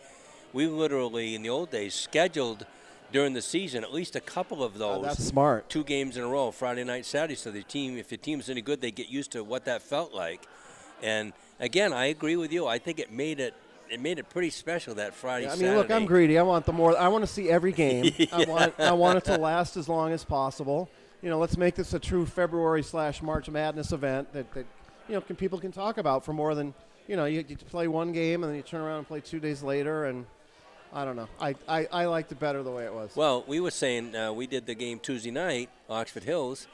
[0.53, 2.65] We literally, in the old days, scheduled
[3.11, 5.03] during the season at least a couple of uh, those.
[5.03, 5.69] that's smart.
[5.69, 7.35] two games in a row, Friday night, Saturday.
[7.35, 10.13] So the team, if the team's any good, they get used to what that felt
[10.13, 10.47] like.
[11.03, 12.65] And again, I agree with you.
[12.65, 13.53] I think it made it
[13.89, 15.49] it made it pretty special that Friday.
[15.49, 16.39] I mean, look, I'm greedy.
[16.39, 16.97] I want the more.
[16.97, 18.13] I want to see every game.
[18.31, 18.79] I want.
[18.79, 20.89] I want it to last as long as possible.
[21.25, 24.67] You know, let's make this a true February slash March Madness event that, that
[25.09, 26.71] you know can, people can talk about for more than
[27.07, 27.25] you know.
[27.25, 30.05] You, you play one game and then you turn around and play two days later,
[30.05, 30.27] and
[30.93, 31.27] I don't know.
[31.41, 33.15] I, I, I liked it better the way it was.
[33.15, 36.67] Well, we were saying uh, we did the game Tuesday night, Oxford Hills.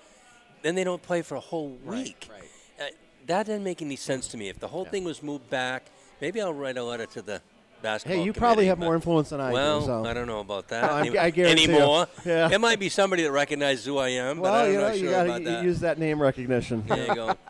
[0.63, 2.27] Then they don't play for a whole week.
[2.29, 2.43] Right.
[2.77, 2.91] Uh,
[3.27, 4.49] that didn't make any sense to me.
[4.49, 5.85] If the whole thing was moved back,
[6.19, 7.41] maybe I'll write a letter to the
[7.81, 8.19] basketball.
[8.19, 9.85] hey, you probably have more influence than I well, do.
[9.87, 10.05] So.
[10.05, 11.69] I don't know about that I- any- I guarantee you.
[11.71, 12.07] anymore.
[12.25, 12.49] Yeah.
[12.51, 14.93] It might be somebody that recognizes who I am, but well, I'm you know, not
[14.97, 15.63] you sure got about to that.
[15.63, 16.83] use that name recognition.
[16.87, 17.35] there you go.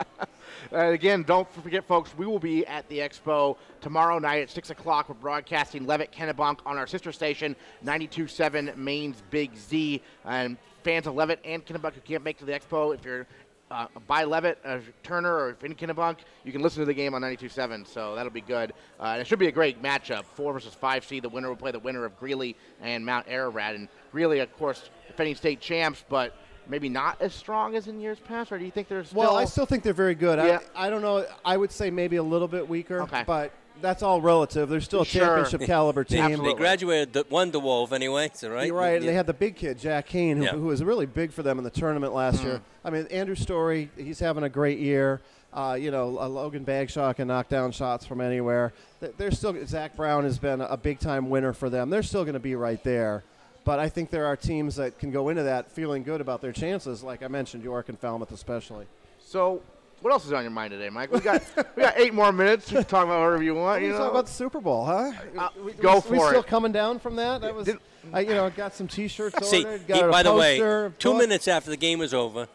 [0.72, 4.70] Uh, again, don't forget, folks, we will be at the Expo tomorrow night at 6
[4.70, 5.06] o'clock.
[5.10, 7.54] We're broadcasting Leavitt Kennebunk on our sister station,
[7.84, 10.00] 92.7 Maine's Big Z.
[10.24, 13.26] And fans of Leavitt and Kennebunk who can't make it to the Expo, if you're
[13.72, 17.86] uh, by Leavitt, uh, Turner, or in you can listen to the game on 92.7,
[17.86, 18.72] so that'll be good.
[19.00, 21.24] Uh, and it should be a great matchup, 4 versus 5 seed.
[21.24, 23.74] The winner will play the winner of Greely and Mount Ararat.
[23.74, 26.36] And Greely, of course, defending state champs, but
[26.68, 29.20] maybe not as strong as in years past, or do you think there's still...
[29.20, 30.38] Well, I still think they're very good.
[30.38, 30.60] Yeah.
[30.74, 31.26] I, I don't know.
[31.44, 33.24] I would say maybe a little bit weaker, Okay.
[33.26, 33.52] but
[33.82, 34.68] that's all relative.
[34.68, 35.26] They're still a Sure.
[35.26, 36.24] championship caliber They, team.
[36.26, 36.54] they Absolutely.
[36.58, 38.66] graduated the, one DeWolfe anyway, so right?
[38.68, 38.94] You're right.
[38.96, 39.10] and Yeah.
[39.10, 40.50] They had the big kid, Jack Kane, who, Yeah.
[40.52, 42.60] who was really big for them in the tournament last year.
[42.84, 45.20] I mean, Andrew Story, he's having a great year.
[45.52, 48.72] Uh, you know, uh, Logan Bagshaw can knock down shots from anywhere.
[49.00, 51.90] Th- They're still Zach Brown has been a big time winner for them.
[51.90, 53.22] They're still going to be right there.
[53.64, 56.52] But I think there are teams that can go into that feeling good about their
[56.52, 58.86] chances, like I mentioned, York and Falmouth especially.
[59.24, 59.60] So,
[60.02, 61.10] what else is on your mind today, Mike?
[61.12, 61.42] We got
[61.76, 62.70] we got eight more minutes.
[62.70, 63.64] You can talk about whatever you want.
[63.64, 65.12] What You you know, talk about the Super Bowl, huh?
[65.38, 67.40] Uh, we, go we, for we still coming down from that.
[67.40, 67.78] That was, Did-
[68.12, 69.80] I, you know, got some T-shirts See, ordered.
[69.82, 71.18] he- Got a by the way, poster, two book.
[71.18, 72.48] minutes after the game was over,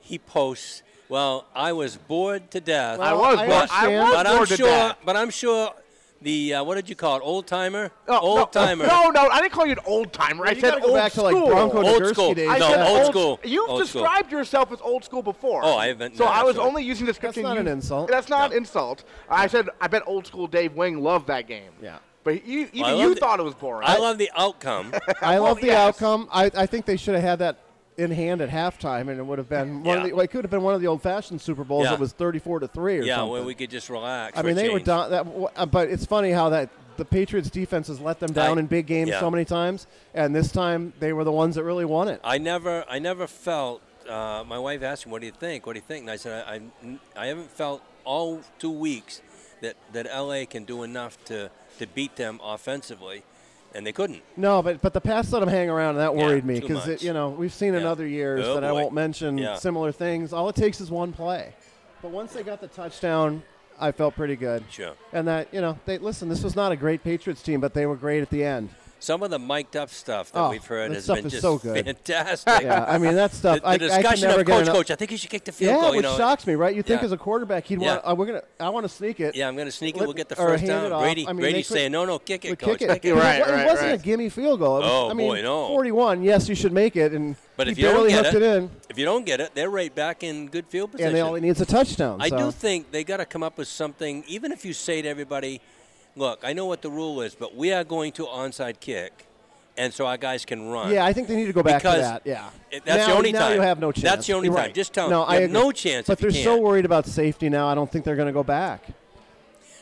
[0.00, 0.82] he posts.
[1.08, 2.98] Well, I was bored to death.
[2.98, 4.02] I Well, was, I but I understand.
[4.02, 4.66] was but I'm bored to sure.
[4.66, 4.96] death.
[5.04, 5.74] But I'm sure
[6.22, 7.20] the uh, what did you call it?
[7.24, 7.90] Old timer.
[8.08, 8.86] No, old no, timer.
[8.86, 10.46] No, no, I didn't call you an old timer.
[10.46, 11.46] I you said gotta go old back to, like, school.
[11.48, 12.34] Bronco Old Nagurski school.
[12.34, 12.48] days.
[12.48, 13.40] I no, old old school.
[13.44, 14.02] You've Old school.
[14.02, 15.60] described yourself as old school before.
[15.64, 16.66] Oh, I haven't- So no, I was right.
[16.66, 17.42] only using the description.
[17.42, 18.08] not you- an insult.
[18.08, 18.56] That's not No.
[18.56, 19.04] insult.
[19.28, 21.72] I said I bet old school Dave Wing loved that game.
[21.82, 21.98] Yeah.
[22.24, 23.20] But you, even I you loved it.
[23.20, 23.88] thought it was boring.
[23.88, 24.92] I love the outcome.
[25.20, 25.76] I Well, love the yes.
[25.76, 26.28] outcome.
[26.32, 27.56] I, I think they should have had that
[27.96, 30.12] in hand at halftime, and it would have been one of the.
[30.12, 31.84] Well, it could have been one of the old-fashioned Super Bowls.
[31.84, 31.90] Yeah.
[31.90, 33.08] that was thirty-four to three or something.
[33.08, 33.32] yeah, something.
[33.32, 34.38] where we could just relax.
[34.38, 34.86] I mean, they were change.
[34.86, 35.10] down.
[35.10, 35.26] That,
[35.56, 38.66] uh, but it's funny how that the Patriots defense has let them down I- in
[38.66, 39.20] big games yeah.
[39.20, 42.20] so many times, and this time they were the ones that really won it.
[42.24, 43.82] I never, I never felt.
[44.08, 45.66] Uh, my wife asked me, "What do you think?
[45.66, 49.22] What do you think?" And I said, I, I, I haven't felt all two weeks
[49.60, 53.22] that that LA can do enough to to beat them offensively,
[53.74, 54.22] and they couldn't.
[54.36, 57.02] No, but but the pass let them hang around, and that Yeah, worried me because
[57.02, 59.56] you know we've seen in other years Oh, that I won't mention Yeah.
[59.56, 60.32] similar things.
[60.32, 61.54] All it takes is one play,
[62.02, 63.42] but once they got the touchdown,
[63.80, 64.64] I felt pretty good.
[64.70, 64.92] Sure.
[65.12, 66.28] And that you know, they listen.
[66.28, 68.70] This was not a great Patriots team, but they were great at the end.
[69.02, 71.32] Some of the mic'd up stuff that Oh, we've heard that has stuff been is
[71.32, 71.84] just so good.
[71.84, 72.62] fantastic.
[72.62, 73.60] Yeah, I mean that stuff.
[73.60, 75.28] The, I, the I can discussion never of coach, enough- coach, I think you should
[75.30, 75.90] kick the field Yeah, goal.
[75.90, 76.72] you which know, shocks me, right?
[76.72, 77.06] You think Yeah.
[77.06, 77.94] as a quarterback, he'd Yeah.
[77.96, 78.00] want.
[78.06, 78.42] Uh, we're gonna.
[78.60, 79.34] I want to sneak it.
[79.34, 80.02] Yeah, I'm going to sneak it.
[80.02, 80.92] We'll get the first hand it down.
[80.92, 81.02] off.
[81.02, 82.78] Brady, I mean, Brady they could- saying, "No, no, kick it, coach.
[82.78, 83.08] kick kick it.
[83.08, 84.00] it." Right, right, it wasn't right.
[84.00, 84.78] a gimme field goal.
[84.78, 85.66] Was, Oh, I mean, boy, no.
[85.66, 86.22] 41.
[86.22, 88.42] Yes, you should make it, and But he if you don't barely get hooked it,
[88.42, 91.08] it in, If you don't get it, they're right back in good field position.
[91.08, 92.18] and they only needs a touchdown.
[92.22, 94.22] I do think they got to come up with something.
[94.28, 95.60] Even if you say to everybody,
[96.16, 99.26] "Look, I know what the rule is, but we are going to onside kick,
[99.76, 101.96] and so our guys can run." Yeah, I think they need to go back Because
[101.96, 102.22] to that.
[102.24, 103.54] Yeah, it- that's the Now- only now time.
[103.56, 104.02] you have no chance.
[104.04, 104.64] That's the only You're time.
[104.66, 104.74] right.
[104.74, 105.52] Just tell no, them, I have agree.
[105.60, 107.66] no chance But if they're so worried about safety now.
[107.68, 108.84] I don't think they're going to go back.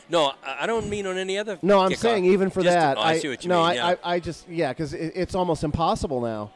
[0.09, 1.57] No, I I don't mean on any other.
[1.61, 2.97] No, I'm saying even for Just- that.
[2.97, 3.65] oh, I, see what you no, mean.
[3.71, 3.95] I, yeah.
[4.03, 6.51] I, I just yeah, because it, it's almost impossible now.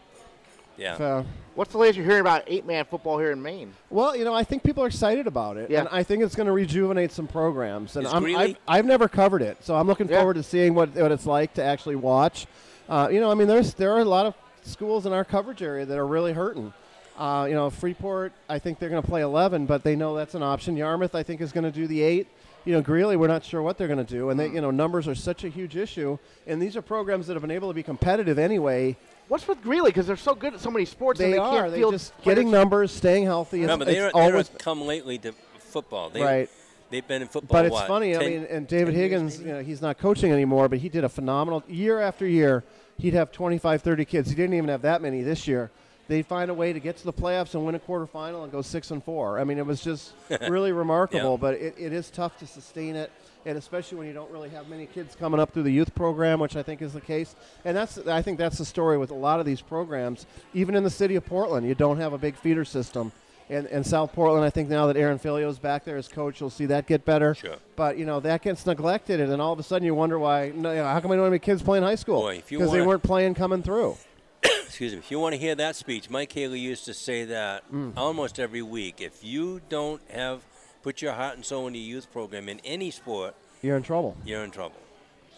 [0.78, 0.98] Yeah.
[0.98, 3.74] So, What's the latest you're hearing about eight-man football here in Maine?
[3.90, 5.80] well, you know, I think people are excited about it, Yeah.
[5.82, 7.96] and I think it's going to rejuvenate some programs.
[7.96, 10.18] And I'm, I've, I've never covered it, so I'm looking Yeah.
[10.18, 12.46] forward to seeing what, what it's like to actually watch.
[12.90, 15.62] Uh, you know, I mean, there's there are a lot of schools in our coverage
[15.62, 16.74] area that are really hurting.
[17.18, 20.36] Uh, you know, Freeport, I think they're going to play 11, but they know that's
[20.36, 20.76] an option.
[20.76, 22.28] Yarmouth, I think, is going to do the eight.
[22.66, 24.72] You know, Greely, we're not sure what they're going to do, and they, you know,
[24.72, 26.18] numbers are such a huge issue.
[26.46, 28.98] And these are programs that have been able to be competitive anyway.
[29.28, 29.90] What's with Greely?
[29.90, 31.52] Because they're so good at so many sports, They, and they are.
[31.52, 33.58] can't They're field just getting numbers, staying healthy.
[33.58, 36.10] It's, Remember, it's they're, always they're come lately to football.
[36.10, 36.50] They, right.
[36.90, 37.58] They've been in football.
[37.58, 38.16] But it's what, funny.
[38.16, 41.10] I mean, and David Higgins, you know, he's not coaching anymore, but he did a
[41.10, 42.64] phenomenal year after year.
[42.98, 44.30] He'd have 25, 30 kids.
[44.30, 45.72] He didn't even have that many this year.
[46.08, 48.62] They'd find a way to get to the playoffs and win a quarterfinal and go
[48.62, 49.40] six and four.
[49.40, 50.14] I mean, it was just
[50.48, 51.32] really remarkable.
[51.32, 51.38] Yeah.
[51.42, 53.12] But it, it is tough to sustain it,
[53.46, 56.40] and especially when you don't really have many kids coming up through the youth program,
[56.40, 57.36] which I think is the case.
[57.64, 60.26] And that's I think that's the story with a lot of these programs.
[60.54, 63.12] Even in the city of Portland, you don't have a big feeder system.
[63.48, 66.50] And, and South Portland, I think now that Aaron Filieo's back there as coach, you'll
[66.50, 67.36] see that get better.
[67.36, 67.58] Sure.
[67.76, 70.46] But you know that gets neglected, and then all of a sudden you wonder why.
[70.46, 72.22] You know, how come I don't have any kids playing high school?
[72.22, 73.98] Boy, if you Because they weren't playing coming through.
[74.44, 77.72] excuse me, if you want to hear that speech, Mike Haley used to say that
[77.72, 77.94] Mm.
[77.96, 79.00] almost every week.
[79.00, 80.42] If you don't have
[80.86, 83.34] put your heart and soul into your youth program in any sport,
[83.64, 84.16] You're in trouble.
[84.24, 84.76] you're in trouble.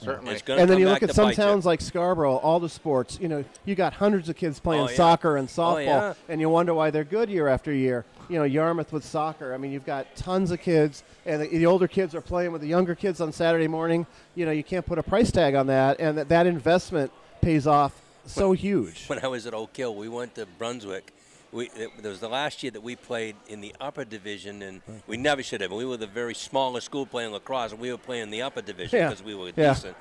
[0.02, 0.34] Certainly.
[0.34, 1.44] It's And then you look at to some bite you.
[1.44, 3.18] towns like Scarborough, all the sports.
[3.22, 4.96] You know, you got hundreds of kids playing Oh, yeah.
[4.98, 6.14] soccer and oh, softball, yeah.
[6.28, 8.04] and you wonder why they're good year after year.
[8.30, 9.54] You know, Yarmouth with soccer.
[9.54, 12.62] I mean, you've got tons of kids, and the, the older kids are playing with
[12.62, 14.06] the younger kids on Saturday morning.
[14.36, 17.10] You know, you can't put a price tag on that, and that, that investment
[17.42, 17.94] pays off
[18.26, 19.06] so huge.
[19.08, 21.14] When I was at Oak Hill, we went to Brunswick.
[21.52, 24.82] We, it, there was the last year that we played in the upper division, and
[25.08, 25.72] we never should have.
[25.72, 29.00] We were the very smallest school playing lacrosse, and we were playing the upper division
[29.00, 29.10] Yeah.
[29.10, 29.74] because we were Yeah.
[29.74, 29.96] decent.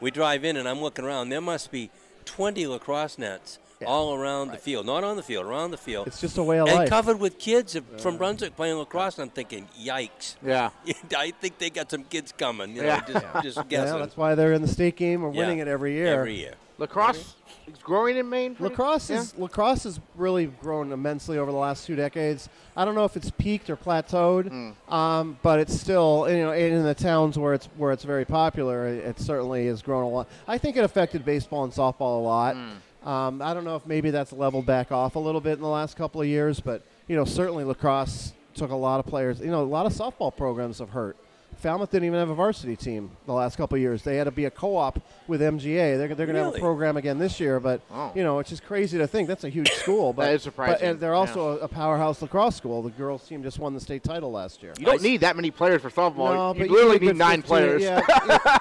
[0.00, 1.28] We drive in, and I'm looking around.
[1.30, 1.90] There must be
[2.24, 6.20] 20 lacrosse nets all around the field, not on the field, around the field, It's
[6.20, 6.88] just a way of and life.
[6.88, 9.18] covered with kids from Brunswick playing lacrosse.
[9.18, 10.36] And I'm thinking, yikes!
[10.42, 10.70] Yeah.
[11.16, 12.74] I think they got some kids coming.
[12.74, 13.00] You know, Yeah.
[13.06, 13.98] just, just Yeah, guessing.
[13.98, 15.40] that's why they're in the state game or Yeah.
[15.40, 16.06] winning it every year.
[16.06, 16.54] Every year.
[16.78, 17.34] Lacrosse
[17.66, 18.56] is growing in Maine.
[18.58, 19.20] Lacrosse yeah?
[19.20, 22.48] is lacrosse has really grown immensely over the last two decades.
[22.76, 24.92] I don't know if it's peaked or plateaued, Hmm.
[24.94, 28.88] um, but it's still you know in the towns where it's where it's very popular.
[28.88, 30.28] It, it certainly has grown a lot.
[30.46, 32.56] I think it affected baseball and softball a lot.
[32.56, 33.08] Hmm.
[33.08, 35.68] Um, I don't know if maybe that's leveled back off a little bit in the
[35.68, 39.40] last couple of years, but you know certainly lacrosse took a lot of players.
[39.40, 41.16] You know a lot of softball programs have hurt.
[41.58, 44.02] Falmouth didn't even have a varsity team the last couple of years.
[44.02, 45.96] They had to be a co-op with MGA.
[45.96, 48.12] They're, they're going to have a program again this year, but Oh.
[48.14, 50.12] you know it's just crazy to think that's a huge school.
[50.12, 52.82] But That is But surprising, and they're also a, a powerhouse lacrosse school.
[52.82, 54.74] The girls team just won the state title last year.
[54.78, 56.34] You don't I s- need that many players for softball.
[56.34, 57.82] no, you but literally need need nine 15 players.
[57.82, 58.58] Yeah, yeah.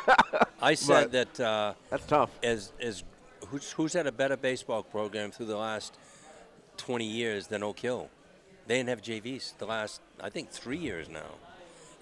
[0.61, 2.31] I said that uh, That's tough.
[2.43, 3.03] as as
[3.49, 5.97] who's, who's had a better baseball program through the last
[6.77, 8.09] 20 years than Oak Hill?
[8.67, 11.35] they didn't have JVs the last I think three years now,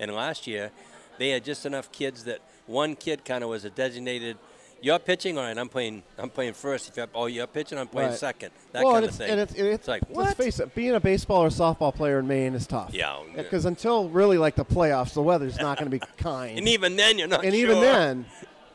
[0.10, 0.72] and last year
[1.18, 4.38] they had just enough kids that one kid kind of was a designated.
[4.82, 5.58] You're pitching, all right.
[5.58, 6.04] I'm playing.
[6.18, 6.90] I'm playing first.
[6.90, 8.20] If you're, oh, you're pitching, I'm playing Right.
[8.20, 8.52] second.
[8.74, 9.30] That well, kind and of thing.
[9.32, 12.28] And it's, it's, It's like, let's face it, being a baseball or softball player in
[12.28, 12.94] Maine is tough.
[12.94, 13.18] Yeah.
[13.34, 16.58] Because until really like the playoffs, the weather's not going to be kind.
[16.58, 17.46] and even then, you're not.
[17.46, 17.64] and sure.
[17.64, 18.26] even then,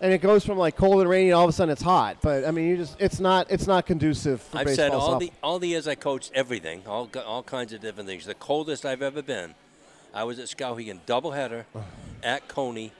[0.00, 2.16] and it goes from like cold and rainy, all of a sudden it's hot.
[2.22, 4.86] But I mean, you just it's not it's not conducive for I've baseball.
[4.86, 5.20] said all softball.
[5.20, 8.24] the all the years I coached everything, all all kinds of different things.
[8.24, 9.54] The coldest I've ever been,
[10.14, 11.64] I was at Skowhegan doubleheader
[12.22, 12.92] at Cony,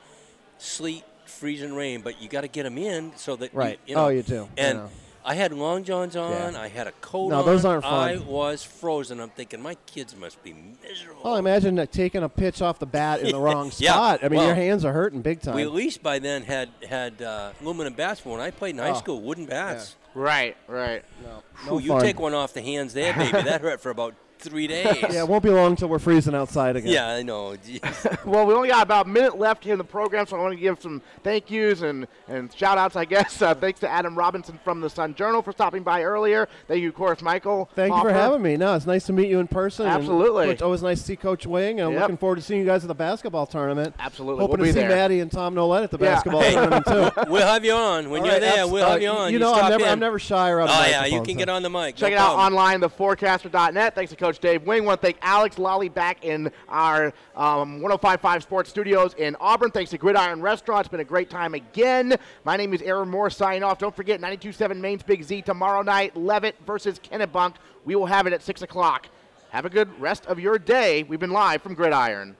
[0.59, 3.79] sleet, freezing rain, but you got to get them in so that Right.
[3.87, 4.49] You, know, Oh, you do.
[4.57, 4.91] And know.
[5.25, 6.55] I had long johns on.
[6.55, 6.61] Yeah.
[6.61, 7.45] I had a coat No, on.
[7.47, 8.09] those aren't fun.
[8.09, 9.21] I was frozen.
[9.21, 11.21] I'm thinking my kids must be miserable.
[11.23, 13.81] Well, imagine that taking a pitch off the bat in the wrong spot.
[13.81, 13.93] Yeah.
[13.93, 14.21] spot.
[14.25, 15.55] I mean, Well, your hands are hurting big time.
[15.57, 18.25] we at least by then had had uh, aluminum bats.
[18.25, 18.95] When I played in high Oh.
[18.95, 19.97] school, wooden bats.
[20.15, 21.05] Right, right.
[21.23, 22.01] no, Whew, no you fun.
[22.03, 23.31] take one off the hands there, baby.
[23.43, 24.97] that hurt for about three days.
[25.03, 26.93] Yeah, it won't be long until we're freezing outside again.
[26.93, 27.57] Yeah, I know.
[28.25, 30.55] Well, we only got about a minute left here in the program, so I want
[30.55, 33.41] to give some thank yous and, and shout outs, I guess.
[33.49, 36.49] Uh, thanks to Adam Robinson from the Sun Journal for stopping by earlier.
[36.67, 37.71] Thank you, of course, Michael.
[37.75, 38.57] Thank you for having me.
[38.59, 39.87] No, it's nice to meet you in person.
[39.87, 40.49] Absolutely.
[40.51, 42.01] It's always nice to see Coach Wing, and I'm Yep.
[42.03, 43.95] looking forward to seeing you guys at the basketball tournament.
[43.99, 44.41] Absolutely.
[44.43, 44.89] Hoping we'll be to see there.
[44.91, 46.15] Maddie and Tom Nolet at the Yeah.
[46.15, 46.53] basketball Hey.
[46.53, 47.11] tournament too.
[47.31, 48.67] we'll have you on when All you're right, there.
[48.67, 49.33] We'll uh, have you on.
[49.33, 49.91] You know, stop I'm never, in.
[49.91, 50.69] I'm never shy around.
[50.69, 51.39] Oh yeah, you can so.
[51.39, 51.97] get on the mic.
[51.97, 53.95] Check no it out online, theforecaster.net.
[53.95, 54.85] Thanks to Coach Dave Wing.
[54.85, 59.71] want to thank Alex Lally back in our um, 1055 Sports Studios in Auburn.
[59.71, 60.81] Thanks to Gridiron Restaurant.
[60.81, 62.19] It's been a great time again.
[62.45, 63.79] My name is Aaron Moore signing off.
[63.79, 67.55] Don't forget 92.7 Maine's Big Z tomorrow night, Leavitt versus Kennebunk.
[67.87, 69.09] We will have it at 6 o'clock.
[69.51, 71.05] Have a good rest of your day.
[71.05, 72.37] We've been live from Gridiron.